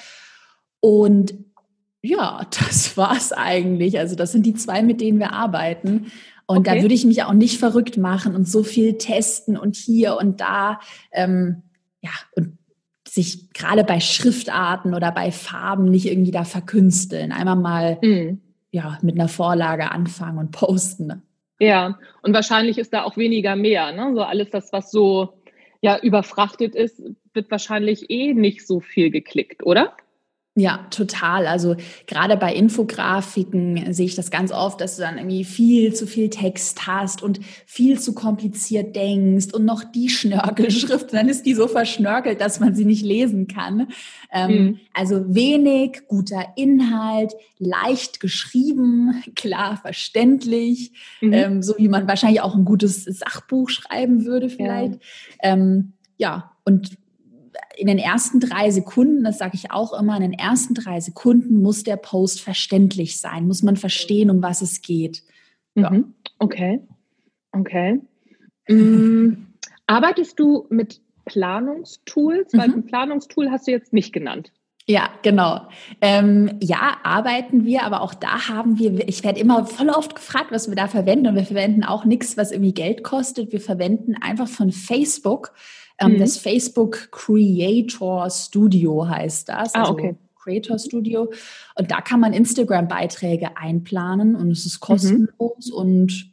Und 0.80 1.34
ja, 2.02 2.46
das 2.50 2.96
war's 2.96 3.32
eigentlich. 3.32 3.98
Also 3.98 4.16
das 4.16 4.32
sind 4.32 4.46
die 4.46 4.54
zwei, 4.54 4.82
mit 4.82 5.00
denen 5.00 5.18
wir 5.18 5.32
arbeiten. 5.32 6.10
Und 6.50 6.66
okay. 6.66 6.78
da 6.78 6.82
würde 6.82 6.94
ich 6.94 7.04
mich 7.04 7.22
auch 7.22 7.32
nicht 7.32 7.60
verrückt 7.60 7.96
machen 7.96 8.34
und 8.34 8.48
so 8.48 8.64
viel 8.64 8.98
testen 8.98 9.56
und 9.56 9.76
hier 9.76 10.16
und 10.16 10.40
da. 10.40 10.80
Ähm, 11.12 11.62
ja, 12.00 12.10
und 12.34 12.58
sich 13.06 13.52
gerade 13.52 13.84
bei 13.84 14.00
Schriftarten 14.00 14.92
oder 14.92 15.12
bei 15.12 15.30
Farben 15.30 15.84
nicht 15.84 16.06
irgendwie 16.06 16.32
da 16.32 16.42
verkünsteln. 16.42 17.30
Einmal 17.30 17.54
mal 17.54 17.98
mhm. 18.02 18.40
ja, 18.72 18.98
mit 19.00 19.14
einer 19.14 19.28
Vorlage 19.28 19.92
anfangen 19.92 20.38
und 20.38 20.50
posten. 20.50 21.06
Ne? 21.06 21.22
Ja, 21.60 22.00
und 22.22 22.34
wahrscheinlich 22.34 22.78
ist 22.78 22.92
da 22.92 23.04
auch 23.04 23.16
weniger 23.16 23.54
mehr. 23.54 23.92
Ne? 23.92 24.12
So 24.16 24.22
alles 24.22 24.50
das, 24.50 24.72
was 24.72 24.90
so 24.90 25.34
ja 25.82 26.00
überfrachtet 26.00 26.74
ist, 26.74 27.00
wird 27.32 27.48
wahrscheinlich 27.52 28.10
eh 28.10 28.34
nicht 28.34 28.66
so 28.66 28.80
viel 28.80 29.12
geklickt, 29.12 29.64
oder? 29.64 29.96
Ja, 30.56 30.84
total. 30.90 31.46
Also 31.46 31.76
gerade 32.08 32.36
bei 32.36 32.52
Infografiken 32.52 33.92
sehe 33.94 34.06
ich 34.06 34.16
das 34.16 34.32
ganz 34.32 34.50
oft, 34.50 34.80
dass 34.80 34.96
du 34.96 35.02
dann 35.02 35.16
irgendwie 35.16 35.44
viel 35.44 35.94
zu 35.94 36.08
viel 36.08 36.28
Text 36.28 36.88
hast 36.88 37.22
und 37.22 37.38
viel 37.66 38.00
zu 38.00 38.14
kompliziert 38.14 38.96
denkst 38.96 39.54
und 39.54 39.64
noch 39.64 39.84
die 39.84 40.08
Schnörkelschrift, 40.10 41.12
dann 41.12 41.28
ist 41.28 41.46
die 41.46 41.54
so 41.54 41.68
verschnörkelt, 41.68 42.40
dass 42.40 42.58
man 42.58 42.74
sie 42.74 42.84
nicht 42.84 43.04
lesen 43.04 43.46
kann. 43.46 43.88
Ähm, 44.32 44.50
mhm. 44.50 44.80
Also 44.92 45.32
wenig, 45.32 46.08
guter 46.08 46.44
Inhalt, 46.56 47.32
leicht 47.58 48.18
geschrieben, 48.18 49.22
klar 49.36 49.76
verständlich, 49.76 50.92
mhm. 51.20 51.32
ähm, 51.32 51.62
so 51.62 51.74
wie 51.78 51.88
man 51.88 52.08
wahrscheinlich 52.08 52.40
auch 52.40 52.56
ein 52.56 52.64
gutes 52.64 53.04
Sachbuch 53.04 53.70
schreiben 53.70 54.24
würde 54.24 54.50
vielleicht. 54.50 54.94
Ja, 54.94 55.00
ähm, 55.42 55.92
ja 56.18 56.50
und 56.64 56.99
in 57.76 57.86
den 57.86 57.98
ersten 57.98 58.40
drei 58.40 58.70
Sekunden, 58.70 59.24
das 59.24 59.38
sage 59.38 59.52
ich 59.54 59.70
auch 59.70 59.98
immer, 59.98 60.16
in 60.16 60.22
den 60.22 60.32
ersten 60.32 60.74
drei 60.74 61.00
Sekunden 61.00 61.62
muss 61.62 61.82
der 61.82 61.96
Post 61.96 62.40
verständlich 62.40 63.20
sein, 63.20 63.46
muss 63.46 63.62
man 63.62 63.76
verstehen, 63.76 64.30
um 64.30 64.42
was 64.42 64.62
es 64.62 64.82
geht. 64.82 65.22
Ja. 65.74 65.90
Mhm. 65.90 66.14
Okay, 66.38 66.80
okay. 67.52 68.00
Mhm. 68.68 69.48
Arbeitest 69.88 70.38
du 70.38 70.68
mit 70.70 71.00
Planungstools? 71.24 72.52
Weil 72.52 72.68
mhm. 72.68 72.74
ein 72.74 72.86
Planungstool 72.86 73.50
hast 73.50 73.66
du 73.66 73.72
jetzt 73.72 73.92
nicht 73.92 74.12
genannt. 74.12 74.52
Ja, 74.90 75.08
genau. 75.22 75.68
Ähm, 76.00 76.58
ja, 76.60 76.96
arbeiten 77.04 77.64
wir, 77.64 77.84
aber 77.84 78.00
auch 78.00 78.12
da 78.12 78.48
haben 78.48 78.78
wir, 78.78 79.08
ich 79.08 79.22
werde 79.22 79.38
immer 79.38 79.64
voll 79.66 79.88
oft 79.88 80.16
gefragt, 80.16 80.50
was 80.50 80.68
wir 80.68 80.74
da 80.74 80.88
verwenden 80.88 81.28
und 81.28 81.36
wir 81.36 81.44
verwenden 81.44 81.84
auch 81.84 82.04
nichts, 82.04 82.36
was 82.36 82.50
irgendwie 82.50 82.74
Geld 82.74 83.04
kostet. 83.04 83.52
Wir 83.52 83.60
verwenden 83.60 84.16
einfach 84.20 84.48
von 84.48 84.72
Facebook 84.72 85.52
ähm, 86.00 86.14
mhm. 86.14 86.18
Das 86.18 86.38
Facebook 86.38 87.10
Creator 87.12 88.30
Studio 88.30 89.06
heißt 89.06 89.48
das. 89.48 89.74
Ah, 89.74 89.80
also 89.80 89.92
okay. 89.92 90.16
Creator 90.42 90.78
Studio. 90.78 91.30
Und 91.76 91.90
da 91.90 92.00
kann 92.00 92.20
man 92.20 92.32
Instagram-Beiträge 92.32 93.56
einplanen 93.56 94.34
und 94.34 94.50
es 94.50 94.64
ist 94.64 94.80
mhm. 94.82 94.86
kostenlos 94.86 95.66
mhm. 95.70 95.74
und 95.74 96.32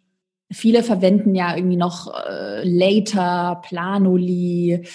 viele 0.50 0.82
verwenden 0.82 1.36
ja 1.36 1.56
irgendwie 1.56 1.76
noch 1.76 2.14
äh, 2.26 2.64
Later, 2.64 3.62
Planoli, 3.64 4.88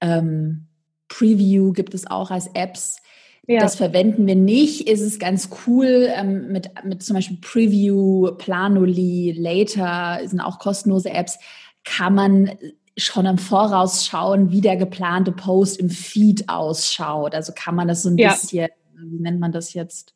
ähm, 0.00 0.66
Preview 1.08 1.72
gibt 1.72 1.94
es 1.94 2.08
auch 2.08 2.32
als 2.32 2.48
Apps. 2.54 3.00
Ja. 3.46 3.60
Das 3.60 3.76
verwenden 3.76 4.26
wir 4.26 4.34
nicht. 4.34 4.88
Ist 4.88 5.00
es 5.00 5.18
ganz 5.18 5.50
cool 5.66 6.08
ähm, 6.14 6.50
mit, 6.50 6.70
mit 6.84 7.02
zum 7.02 7.14
Beispiel 7.14 7.38
Preview, 7.40 8.32
Planoli, 8.38 9.32
Later 9.38 10.20
sind 10.24 10.40
auch 10.40 10.58
kostenlose 10.58 11.10
Apps. 11.10 11.38
Kann 11.84 12.14
man 12.14 12.50
schon 12.96 13.26
im 13.26 13.38
Voraus 13.38 14.06
schauen, 14.06 14.50
wie 14.50 14.60
der 14.60 14.76
geplante 14.76 15.30
Post 15.30 15.78
im 15.78 15.90
Feed 15.90 16.48
ausschaut. 16.48 17.34
Also 17.34 17.52
kann 17.54 17.74
man 17.74 17.88
das 17.88 18.02
so 18.02 18.08
ein 18.08 18.18
ja. 18.18 18.32
bisschen, 18.32 18.68
wie 18.96 19.20
nennt 19.20 19.38
man 19.38 19.52
das 19.52 19.74
jetzt? 19.74 20.14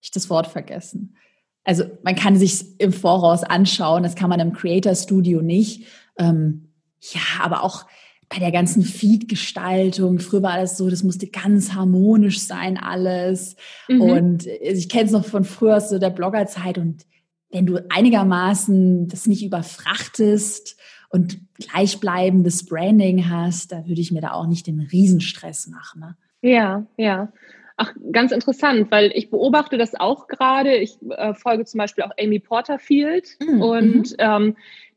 Ich 0.00 0.10
das 0.10 0.28
Wort 0.30 0.46
vergessen. 0.46 1.16
Also 1.64 1.84
man 2.02 2.14
kann 2.14 2.36
sich 2.36 2.78
im 2.78 2.92
Voraus 2.92 3.42
anschauen, 3.42 4.02
das 4.02 4.16
kann 4.16 4.28
man 4.28 4.40
im 4.40 4.52
Creator 4.52 4.94
Studio 4.94 5.40
nicht. 5.40 5.86
Ähm, 6.18 6.68
ja, 7.00 7.20
aber 7.42 7.62
auch 7.62 7.86
bei 8.28 8.38
der 8.38 8.52
ganzen 8.52 8.82
Feed-Gestaltung, 8.82 10.18
früher 10.18 10.42
war 10.42 10.58
das 10.58 10.76
so, 10.76 10.88
das 10.90 11.02
musste 11.02 11.26
ganz 11.26 11.72
harmonisch 11.72 12.40
sein 12.40 12.78
alles. 12.78 13.56
Mhm. 13.88 14.00
Und 14.00 14.46
ich 14.46 14.88
kenne 14.88 15.04
es 15.04 15.12
noch 15.12 15.24
von 15.24 15.44
früher 15.44 15.76
aus 15.76 15.90
so 15.90 15.98
der 15.98 16.10
Bloggerzeit 16.10 16.78
und 16.78 17.04
wenn 17.50 17.66
du 17.66 17.78
einigermaßen 17.88 19.06
das 19.06 19.26
nicht 19.26 19.44
überfrachtest 19.44 20.76
und 21.08 21.38
gleichbleibendes 21.54 22.66
Branding 22.66 23.30
hast, 23.30 23.70
da 23.70 23.86
würde 23.86 24.00
ich 24.00 24.10
mir 24.10 24.20
da 24.20 24.32
auch 24.32 24.48
nicht 24.48 24.66
den 24.66 24.80
Riesenstress 24.80 25.68
machen. 25.68 26.00
Ne? 26.00 26.16
Ja, 26.42 26.84
ja. 26.96 27.32
Ach, 27.76 27.92
ganz 28.10 28.32
interessant, 28.32 28.90
weil 28.90 29.12
ich 29.14 29.30
beobachte 29.30 29.78
das 29.78 29.94
auch 29.94 30.26
gerade. 30.26 30.76
Ich 30.76 30.98
äh, 31.10 31.34
folge 31.34 31.64
zum 31.64 31.78
Beispiel 31.78 32.04
auch 32.04 32.10
Amy 32.20 32.40
Porterfield 32.40 33.36
mhm. 33.40 33.62
und 33.62 34.14
ähm, 34.18 34.56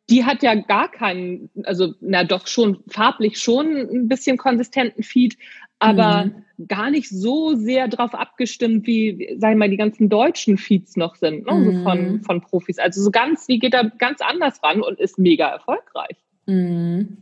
die 0.10 0.26
hat 0.26 0.43
ja 0.43 0.56
gar 0.56 0.89
keinen, 0.89 1.50
also 1.63 1.93
na 2.00 2.24
doch 2.24 2.48
schon 2.48 2.84
farblich 2.88 3.39
schon 3.39 3.76
ein 3.76 4.08
bisschen 4.08 4.38
konsistenten 4.38 5.04
Feed, 5.04 5.38
aber 5.80 6.26
mhm. 6.26 6.67
gar 6.67 6.89
nicht 6.89 7.10
so 7.10 7.56
sehr 7.56 7.88
drauf 7.88 8.15
abgestimmt, 8.15 8.88
wie, 8.88 9.36
sagen 9.38 9.56
wir 9.56 9.65
mal, 9.65 9.70
die 9.70 9.78
ganzen 9.78 10.10
deutschen 10.10 10.58
Feeds 10.58 10.96
noch 10.96 11.15
sind, 11.15 11.46
ne? 11.46 11.54
Mhm. 11.54 11.65
so 11.65 11.84
von, 11.84 12.12
mhm. 12.12 12.22
von 12.24 12.41
Profis. 12.41 12.80
Also 12.80 13.02
so 13.02 13.12
ganz, 13.12 13.46
die 13.46 13.60
geht 13.60 13.74
da 13.74 13.84
ganz 13.84 14.22
anders 14.22 14.63
ran 14.63 14.82
und 14.82 15.00
ist 15.00 15.20
mega 15.20 15.48
erfolgreich. 15.48 16.17
Mhm. 16.48 17.17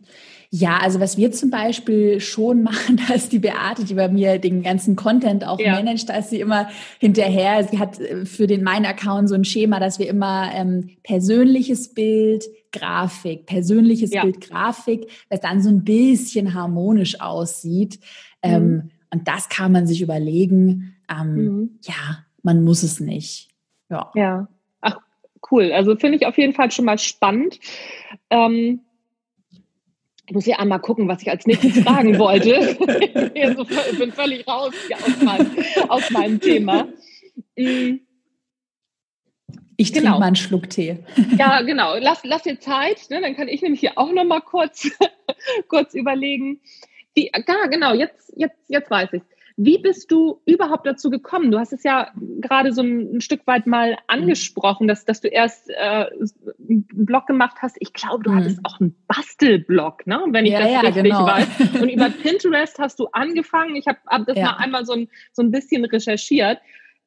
Ja, 0.51 0.77
also 0.77 1.01
was 1.01 1.17
wir 1.17 1.33
zum 1.33 1.49
Beispiel 1.49 2.21
schon 2.21 2.63
machen, 2.63 3.01
da 3.07 3.13
ist 3.13 3.33
die 3.33 3.39
Beate, 3.39 3.83
die 3.83 3.95
bei 3.95 4.07
mir 4.07 4.39
den 4.39 4.63
ganzen 4.63 4.95
Content 4.95 5.45
auch 5.45 5.59
ja. 5.59 5.73
managt, 5.73 6.07
da 6.07 6.17
ist 6.17 6.29
sie 6.29 6.39
immer 6.39 6.69
hinterher. 6.99 7.67
Sie 7.69 7.79
hat 7.79 7.99
äh, 7.99 8.25
für 8.25 8.47
den 8.47 8.63
meinen 8.63 8.85
Account 8.85 9.27
so 9.27 9.35
ein 9.35 9.43
Schema, 9.43 9.81
dass 9.81 9.99
wir 9.99 10.07
immer 10.07 10.49
ähm, 10.53 10.91
persönliches 11.03 11.93
Bild, 11.93 12.45
Grafik, 12.79 13.45
persönliches 13.45 14.11
ja. 14.11 14.23
Bild, 14.23 14.41
Grafik, 14.41 15.09
das 15.29 15.39
dann 15.41 15.61
so 15.61 15.69
ein 15.69 15.83
bisschen 15.83 16.53
harmonisch 16.53 17.19
aussieht. 17.21 17.99
Ähm, 18.41 18.67
mhm. 18.67 18.91
Und 19.11 19.27
das 19.27 19.49
kann 19.49 19.71
man 19.71 19.87
sich 19.87 20.01
überlegen. 20.01 20.95
Ähm, 21.09 21.35
mhm. 21.35 21.79
Ja, 21.83 22.25
man 22.43 22.63
muss 22.63 22.83
es 22.83 22.99
nicht. 22.99 23.49
Ja. 23.89 24.11
ja. 24.15 24.47
Ach, 24.81 24.97
cool. 25.51 25.71
Also 25.71 25.95
finde 25.95 26.17
ich 26.17 26.25
auf 26.25 26.37
jeden 26.37 26.53
Fall 26.53 26.71
schon 26.71 26.85
mal 26.85 26.97
spannend. 26.97 27.59
Ähm, 28.29 28.81
ich 30.27 30.33
muss 30.33 30.45
hier 30.45 30.59
einmal 30.59 30.79
gucken, 30.79 31.07
was 31.07 31.21
ich 31.21 31.29
als 31.29 31.45
nächstes 31.45 31.79
fragen 31.83 32.17
wollte. 32.17 32.77
ich 33.33 33.99
bin 33.99 34.11
völlig 34.11 34.47
raus 34.47 34.73
aus 34.91 35.21
meinem, 35.21 35.51
aus 35.89 36.11
meinem 36.11 36.39
Thema. 36.39 36.87
Mhm. 37.57 38.01
Ich 39.77 39.91
trinke 39.91 40.07
genau. 40.07 40.19
mal 40.19 40.27
einen 40.27 40.35
Schluck 40.35 40.69
Tee. 40.69 40.99
Ja, 41.37 41.61
genau. 41.61 41.97
Lass, 41.97 42.21
lass 42.23 42.43
dir 42.43 42.59
Zeit, 42.59 43.09
ne? 43.09 43.21
dann 43.21 43.35
kann 43.35 43.47
ich 43.47 43.61
nämlich 43.61 43.79
hier 43.79 43.97
auch 43.97 44.11
noch 44.11 44.23
mal 44.23 44.41
kurz, 44.41 44.89
kurz 45.67 45.93
überlegen. 45.93 46.61
Wie, 47.13 47.31
ja, 47.33 47.65
genau, 47.67 47.93
jetzt, 47.93 48.33
jetzt, 48.35 48.57
jetzt 48.67 48.89
weiß 48.89 49.13
ich 49.13 49.21
wie 49.57 49.77
bist 49.77 50.11
du 50.11 50.41
überhaupt 50.45 50.85
dazu 50.85 51.09
gekommen? 51.09 51.49
Du 51.49 51.57
hast 51.57 51.71
es 51.71 51.83
ja 51.83 52.11
gerade 52.41 52.73
so 52.73 52.81
ein, 52.81 53.15
ein 53.15 53.21
Stück 53.21 53.47
weit 53.47 53.67
mal 53.67 53.97
angesprochen, 54.07 54.87
dass, 54.87 55.05
dass 55.05 55.21
du 55.21 55.29
erst 55.29 55.69
äh, 55.69 55.73
einen 56.09 56.85
Blog 56.91 57.25
gemacht 57.25 57.57
hast. 57.61 57.77
Ich 57.79 57.93
glaube, 57.93 58.23
du 58.23 58.31
mhm. 58.31 58.35
hattest 58.35 58.59
auch 58.63 58.81
einen 58.81 58.95
Bastelblog, 59.07 60.05
ne? 60.07 60.21
wenn 60.31 60.45
ich 60.45 60.51
ja, 60.51 60.59
das 60.59 60.71
ja, 60.71 60.79
richtig 60.81 61.03
genau. 61.03 61.25
weiß. 61.25 61.47
Und 61.81 61.89
über 61.93 62.09
Pinterest 62.09 62.79
hast 62.79 62.99
du 62.99 63.07
angefangen. 63.13 63.77
Ich 63.77 63.87
habe 63.87 63.99
hab 64.07 64.25
das 64.25 64.37
ja. 64.37 64.45
mal 64.45 64.57
einmal 64.57 64.85
so 64.85 64.93
ein, 64.93 65.07
so 65.31 65.41
ein 65.41 65.51
bisschen 65.51 65.85
recherchiert. 65.85 66.59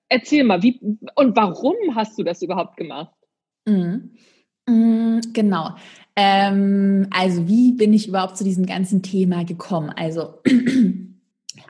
Erzähl 0.09 0.45
mal, 0.45 0.63
wie 0.63 0.81
und 1.15 1.37
warum 1.37 1.75
hast 1.95 2.19
du 2.19 2.23
das 2.23 2.43
überhaupt 2.43 2.77
gemacht? 2.77 3.15
Mhm. 3.67 4.13
Mhm, 4.67 5.21
genau. 5.33 5.71
Ähm, 6.17 7.07
also, 7.11 7.49
wie 7.49 7.73
bin 7.73 7.93
ich 7.93 8.09
überhaupt 8.09 8.37
zu 8.37 8.45
diesem 8.45 8.67
ganzen 8.67 9.03
Thema 9.03 9.45
gekommen? 9.45 9.91
Also, 9.91 10.41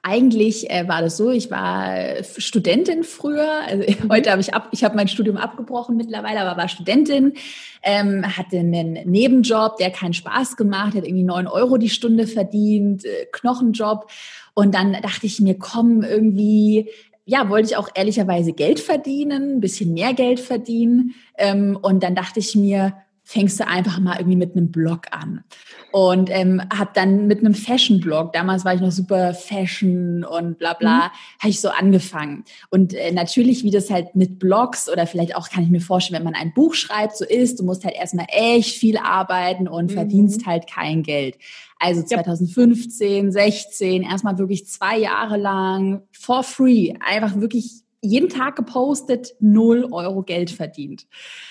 Eigentlich 0.03 0.71
äh, 0.71 0.89
war 0.89 1.03
das 1.03 1.17
so, 1.17 1.31
ich 1.31 1.51
war 1.51 2.23
Studentin 2.23 3.05
früher, 3.05 3.63
also 3.67 3.85
mhm. 4.03 4.11
heute 4.11 4.31
habe 4.31 4.41
ich 4.41 4.55
ab, 4.55 4.69
ich 4.73 4.85
habe 4.85 4.97
mein 4.97 5.09
Studium 5.09 5.37
abgebrochen 5.37 5.97
mittlerweile, 5.97 6.41
aber 6.41 6.61
war 6.61 6.69
Studentin, 6.69 7.35
ähm, 7.83 8.25
hatte 8.25 8.59
einen 8.59 8.95
Nebenjob, 9.05 9.77
der 9.77 9.91
keinen 9.91 10.15
Spaß 10.15 10.57
gemacht, 10.57 10.95
hat 10.95 11.05
irgendwie 11.05 11.25
neun 11.25 11.47
Euro 11.47 11.79
die 11.79 11.89
Stunde 11.89 12.27
verdient, 12.27 13.05
äh, 13.05 13.27
Knochenjob. 13.33 14.11
Und 14.55 14.75
dann 14.75 14.95
dachte 14.95 15.27
ich 15.27 15.41
mir, 15.41 15.57
komm, 15.59 16.03
irgendwie 16.03 16.91
ja, 17.29 17.51
wollte 17.51 17.69
ich 17.69 17.77
auch 17.77 17.91
ehrlicherweise 17.95 18.55
Geld 18.55 18.81
verdienen, 18.81 19.57
ein 19.57 19.61
bisschen 19.61 19.93
mehr 19.93 20.15
Geld 20.15 20.41
verdienen. 20.41 21.15
Ähm, 21.37 21.79
und 21.83 22.03
dann 22.03 22.15
dachte 22.15 22.41
ich 22.41 22.57
mir, 22.57 22.95
fängst 23.29 23.61
du 23.61 23.67
einfach 23.67 24.01
mal 24.01 24.17
irgendwie 24.17 24.39
mit 24.39 24.57
einem 24.57 24.73
Blog 24.73 25.03
an. 25.11 25.45
Und 25.93 26.31
ähm, 26.31 26.63
habe 26.75 26.93
dann 26.95 27.27
mit 27.27 27.41
einem 27.41 27.53
Fashion-Blog, 27.53 28.33
damals 28.33 28.65
war 28.65 28.73
ich 28.73 28.81
noch 28.81 28.91
super 28.91 29.35
Fashion 29.35 30.25
und 30.25 30.57
bla 30.57 30.73
bla, 30.73 30.97
mhm. 30.97 31.41
habe 31.41 31.51
ich 31.51 31.61
so 31.61 31.69
angefangen. 31.69 32.45
Und 32.71 32.95
äh, 32.95 33.13
natürlich, 33.13 33.65
wie 33.65 33.71
das 33.71 33.91
halt 33.91 34.17
mit 34.17 34.39
Blogs 34.39 34.89
oder 34.89 35.07
vielleicht 35.07 35.37
auch, 35.37 35.51
kann 35.51 35.63
ich 35.63 35.69
mir 35.69 35.83
vorstellen, 35.83 36.19
wenn 36.19 36.33
man 36.33 36.41
ein 36.41 36.55
Buch 36.55 36.73
schreibt, 36.73 37.19
so 37.19 37.27
ist, 37.27 37.61
du 37.61 37.65
musst 37.65 37.85
halt 37.85 37.97
erstmal 37.97 38.25
echt 38.31 38.79
viel 38.79 38.97
arbeiten 38.97 39.69
und 39.69 39.91
mhm. 39.91 39.95
verdienst 39.95 40.47
halt 40.47 40.67
kein 40.67 41.03
Geld. 41.03 41.37
Also 41.79 42.03
2015, 42.03 43.31
16, 43.31 44.05
erstmal 44.05 44.39
wirklich 44.39 44.67
zwei 44.69 44.97
Jahre 44.97 45.37
lang 45.37 46.01
for 46.13 46.43
free, 46.43 46.95
einfach 47.07 47.39
wirklich 47.39 47.83
jeden 48.01 48.31
Tag 48.31 48.57
gepostet, 48.57 49.35
null 49.39 49.87
Euro 49.93 50.23
Geld 50.23 50.51
verdient. 50.51 51.07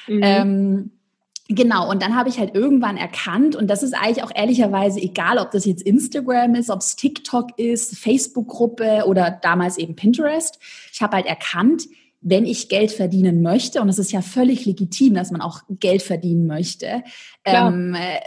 Mhm. 0.08 0.20
Ähm, 0.24 0.92
Genau, 1.50 1.90
und 1.90 2.02
dann 2.02 2.16
habe 2.16 2.28
ich 2.28 2.40
halt 2.40 2.56
irgendwann 2.56 2.98
erkannt, 2.98 3.56
und 3.56 3.68
das 3.68 3.82
ist 3.82 3.94
eigentlich 3.94 4.24
auch 4.24 4.32
ehrlicherweise 4.36 5.00
egal, 5.00 5.38
ob 5.38 5.52
das 5.52 5.66
jetzt 5.66 5.82
Instagram 5.82 6.56
ist, 6.56 6.70
ob 6.70 6.82
es 6.82 6.98
TikTok 6.98 7.58
ist, 7.58 7.98
Facebook-Gruppe 7.98 9.04
oder 9.08 9.32
damals 9.42 9.78
eben 9.78 9.96
Pinterest. 9.96 10.60
Ich 10.92 11.02
habe 11.02 11.16
halt 11.16 11.26
erkannt, 11.26 11.84
wenn 12.20 12.46
ich 12.46 12.68
Geld 12.68 12.92
verdienen 12.92 13.42
möchte, 13.42 13.82
und 13.82 13.88
es 13.88 14.00
ist 14.00 14.12
ja 14.12 14.22
völlig 14.22 14.66
legitim, 14.66 15.14
dass 15.14 15.32
man 15.32 15.40
auch 15.40 15.62
Geld 15.70 16.02
verdienen 16.02 16.48
möchte, 16.48 17.04
ähm, 17.46 17.96
äh, 17.96 18.20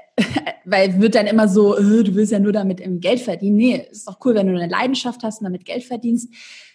weil 0.64 1.00
wird 1.02 1.14
dann 1.14 1.26
immer 1.26 1.48
so, 1.48 1.76
äh, 1.76 2.04
du 2.04 2.14
willst 2.14 2.32
ja 2.32 2.38
nur 2.38 2.52
damit 2.52 2.80
Geld 3.02 3.20
verdienen. 3.20 3.56
Nee, 3.56 3.86
ist 3.90 4.08
doch 4.08 4.18
cool, 4.24 4.34
wenn 4.34 4.46
du 4.46 4.54
eine 4.54 4.70
Leidenschaft 4.70 5.22
hast 5.24 5.40
und 5.40 5.44
damit 5.44 5.66
Geld 5.66 5.84
verdienst. 5.84 6.32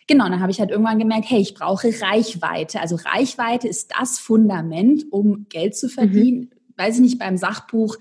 Genau, 0.08 0.30
dann 0.30 0.40
habe 0.40 0.52
ich 0.52 0.60
halt 0.60 0.70
irgendwann 0.70 1.00
gemerkt, 1.00 1.30
hey, 1.30 1.40
ich 1.40 1.56
brauche 1.56 1.88
Reichweite. 2.02 2.80
Also 2.80 2.96
Reichweite 2.96 3.68
ist 3.68 3.92
das 3.98 4.20
Fundament, 4.20 5.06
um 5.12 5.48
Geld 5.50 5.76
zu 5.76 5.90
verdienen. 5.90 6.42
Mhm. 6.42 6.50
Weiß 6.78 6.96
ich 6.96 7.02
nicht, 7.02 7.20
beim 7.20 7.38
Sachbuch 7.38 7.98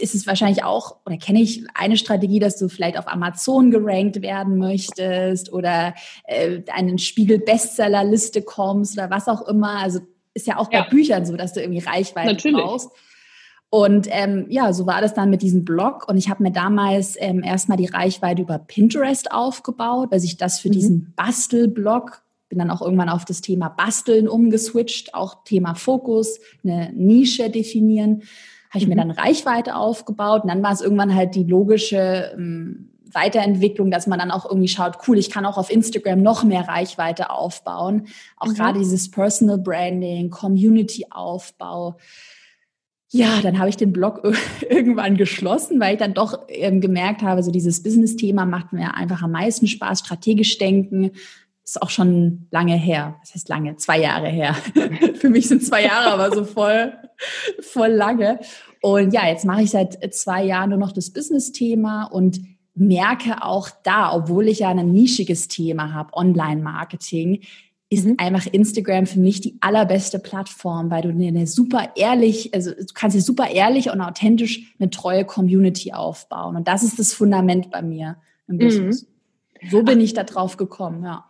ist 0.00 0.14
es 0.14 0.26
wahrscheinlich 0.26 0.64
auch, 0.64 0.96
oder 1.04 1.18
kenne 1.18 1.42
ich 1.42 1.64
eine 1.74 1.98
Strategie, 1.98 2.38
dass 2.38 2.56
du 2.56 2.68
vielleicht 2.68 2.98
auf 2.98 3.08
Amazon 3.08 3.70
gerankt 3.70 4.22
werden 4.22 4.56
möchtest 4.56 5.52
oder 5.52 5.94
äh, 6.24 6.62
einen 6.72 6.98
Spiegel-Bestseller-Liste 6.98 8.42
kommst 8.42 8.96
oder 8.96 9.10
was 9.10 9.28
auch 9.28 9.46
immer. 9.46 9.78
Also 9.80 10.00
ist 10.32 10.46
ja 10.46 10.56
auch 10.56 10.70
bei 10.70 10.78
ja. 10.78 10.88
Büchern 10.88 11.26
so, 11.26 11.36
dass 11.36 11.52
du 11.52 11.60
irgendwie 11.60 11.80
Reichweite 11.80 12.32
Natürlich. 12.32 12.64
brauchst. 12.64 12.90
Und 13.68 14.06
ähm, 14.10 14.46
ja, 14.48 14.72
so 14.72 14.86
war 14.86 15.00
das 15.00 15.14
dann 15.14 15.28
mit 15.28 15.42
diesem 15.42 15.64
Blog. 15.64 16.08
Und 16.08 16.16
ich 16.16 16.30
habe 16.30 16.42
mir 16.42 16.52
damals 16.52 17.16
ähm, 17.18 17.42
erstmal 17.42 17.76
die 17.76 17.86
Reichweite 17.86 18.42
über 18.42 18.58
Pinterest 18.58 19.32
aufgebaut, 19.32 20.10
weil 20.10 20.24
ich 20.24 20.36
das 20.36 20.60
für 20.60 20.68
mhm. 20.68 20.72
diesen 20.72 21.12
Bastelblog 21.16 22.22
bin 22.48 22.58
dann 22.58 22.70
auch 22.70 22.82
irgendwann 22.82 23.08
auf 23.08 23.24
das 23.24 23.40
Thema 23.40 23.68
Basteln 23.68 24.28
umgeswitcht, 24.28 25.14
auch 25.14 25.42
Thema 25.44 25.74
Fokus, 25.74 26.38
eine 26.62 26.92
Nische 26.92 27.50
definieren. 27.50 28.22
Habe 28.70 28.78
ich 28.78 28.84
mhm. 28.84 28.90
mir 28.90 28.96
dann 28.96 29.10
Reichweite 29.10 29.76
aufgebaut 29.76 30.42
und 30.42 30.48
dann 30.48 30.62
war 30.62 30.72
es 30.72 30.80
irgendwann 30.80 31.14
halt 31.14 31.34
die 31.34 31.44
logische 31.44 32.32
ähm, 32.36 32.90
Weiterentwicklung, 33.12 33.90
dass 33.90 34.06
man 34.06 34.18
dann 34.18 34.30
auch 34.30 34.44
irgendwie 34.44 34.68
schaut, 34.68 34.98
cool, 35.08 35.18
ich 35.18 35.30
kann 35.30 35.46
auch 35.46 35.56
auf 35.56 35.70
Instagram 35.70 36.22
noch 36.22 36.44
mehr 36.44 36.68
Reichweite 36.68 37.30
aufbauen. 37.30 38.06
Auch 38.36 38.48
mhm. 38.48 38.54
gerade 38.54 38.78
dieses 38.78 39.10
Personal 39.10 39.58
Branding, 39.58 40.30
Community-Aufbau. 40.30 41.96
Ja, 43.10 43.40
dann 43.40 43.58
habe 43.58 43.68
ich 43.68 43.76
den 43.76 43.92
Blog 43.92 44.22
irgendwann 44.68 45.16
geschlossen, 45.16 45.80
weil 45.80 45.94
ich 45.94 45.98
dann 45.98 46.14
doch 46.14 46.46
ähm, 46.48 46.80
gemerkt 46.80 47.22
habe, 47.22 47.42
so 47.42 47.50
dieses 47.50 47.82
Business-Thema 47.82 48.46
macht 48.46 48.72
mir 48.72 48.94
einfach 48.94 49.22
am 49.22 49.32
meisten 49.32 49.66
Spaß, 49.66 50.00
strategisch 50.00 50.58
denken. 50.58 51.12
Ist 51.64 51.82
auch 51.82 51.90
schon 51.90 52.46
lange 52.50 52.76
her. 52.76 53.16
Was 53.20 53.34
heißt 53.34 53.48
lange? 53.48 53.76
Zwei 53.76 54.00
Jahre 54.00 54.28
her. 54.28 54.54
Für 55.14 55.28
mich 55.28 55.48
sind 55.48 55.64
zwei 55.64 55.84
Jahre 55.84 56.12
aber 56.12 56.34
so 56.34 56.44
voll, 56.44 56.92
voll 57.60 57.90
lange. 57.90 58.40
Und 58.82 59.12
ja, 59.12 59.26
jetzt 59.26 59.44
mache 59.44 59.62
ich 59.62 59.70
seit 59.70 60.14
zwei 60.14 60.44
Jahren 60.44 60.70
nur 60.70 60.78
noch 60.78 60.92
das 60.92 61.12
Business-Thema 61.12 62.04
und 62.04 62.40
merke 62.74 63.42
auch 63.42 63.70
da, 63.82 64.14
obwohl 64.14 64.48
ich 64.48 64.60
ja 64.60 64.68
ein 64.68 64.92
nischiges 64.92 65.48
Thema 65.48 65.94
habe, 65.94 66.12
Online-Marketing, 66.12 67.40
ist 67.88 68.06
mhm. 68.06 68.16
einfach 68.18 68.46
Instagram 68.46 69.06
für 69.06 69.20
mich 69.20 69.40
die 69.40 69.56
allerbeste 69.60 70.18
Plattform, 70.18 70.90
weil 70.90 71.02
du 71.02 71.10
eine 71.10 71.46
super 71.46 71.92
ehrlich, 71.94 72.52
also 72.52 72.72
du 72.72 72.86
kannst 72.94 73.16
dir 73.16 73.20
super 73.20 73.48
ehrlich 73.48 73.90
und 73.90 74.00
authentisch 74.00 74.74
eine 74.78 74.90
treue 74.90 75.24
Community 75.24 75.92
aufbauen. 75.92 76.56
Und 76.56 76.66
das 76.66 76.82
ist 76.82 76.98
das 76.98 77.12
Fundament 77.12 77.70
bei 77.70 77.82
mir 77.82 78.16
im 78.48 78.58
Business. 78.58 79.06
Mhm. 79.62 79.70
So 79.70 79.82
bin 79.82 80.00
ich 80.00 80.14
da 80.14 80.24
drauf 80.24 80.56
gekommen, 80.56 81.04
ja. 81.04 81.25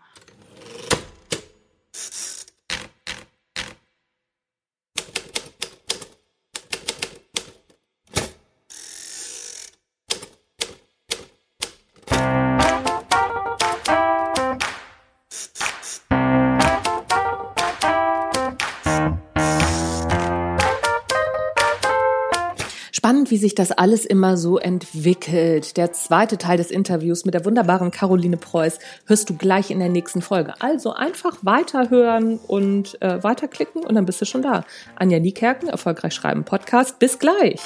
Spannend, 23.26 23.30
wie 23.30 23.36
sich 23.44 23.54
das 23.56 23.72
alles 23.72 24.04
immer 24.04 24.36
so 24.36 24.58
entwickelt. 24.58 25.76
Der 25.76 25.92
zweite 25.92 26.38
Teil 26.38 26.58
des 26.58 26.70
Interviews 26.70 27.24
mit 27.24 27.34
der 27.34 27.44
wunderbaren 27.44 27.90
Caroline 27.90 28.36
Preuß 28.36 28.78
hörst 29.06 29.28
du 29.28 29.36
gleich 29.36 29.70
in 29.70 29.80
der 29.80 29.88
nächsten 29.88 30.22
Folge. 30.22 30.54
Also 30.60 30.92
einfach 30.92 31.36
weiterhören 31.42 32.38
und 32.46 33.00
äh, 33.02 33.22
weiterklicken 33.22 33.84
und 33.84 33.94
dann 33.94 34.06
bist 34.06 34.20
du 34.20 34.26
schon 34.26 34.42
da. 34.42 34.64
Anja 34.94 35.18
Niekerken, 35.18 35.68
Erfolgreich 35.68 36.14
Schreiben 36.14 36.44
Podcast. 36.44 36.98
Bis 37.00 37.18
gleich. 37.18 37.60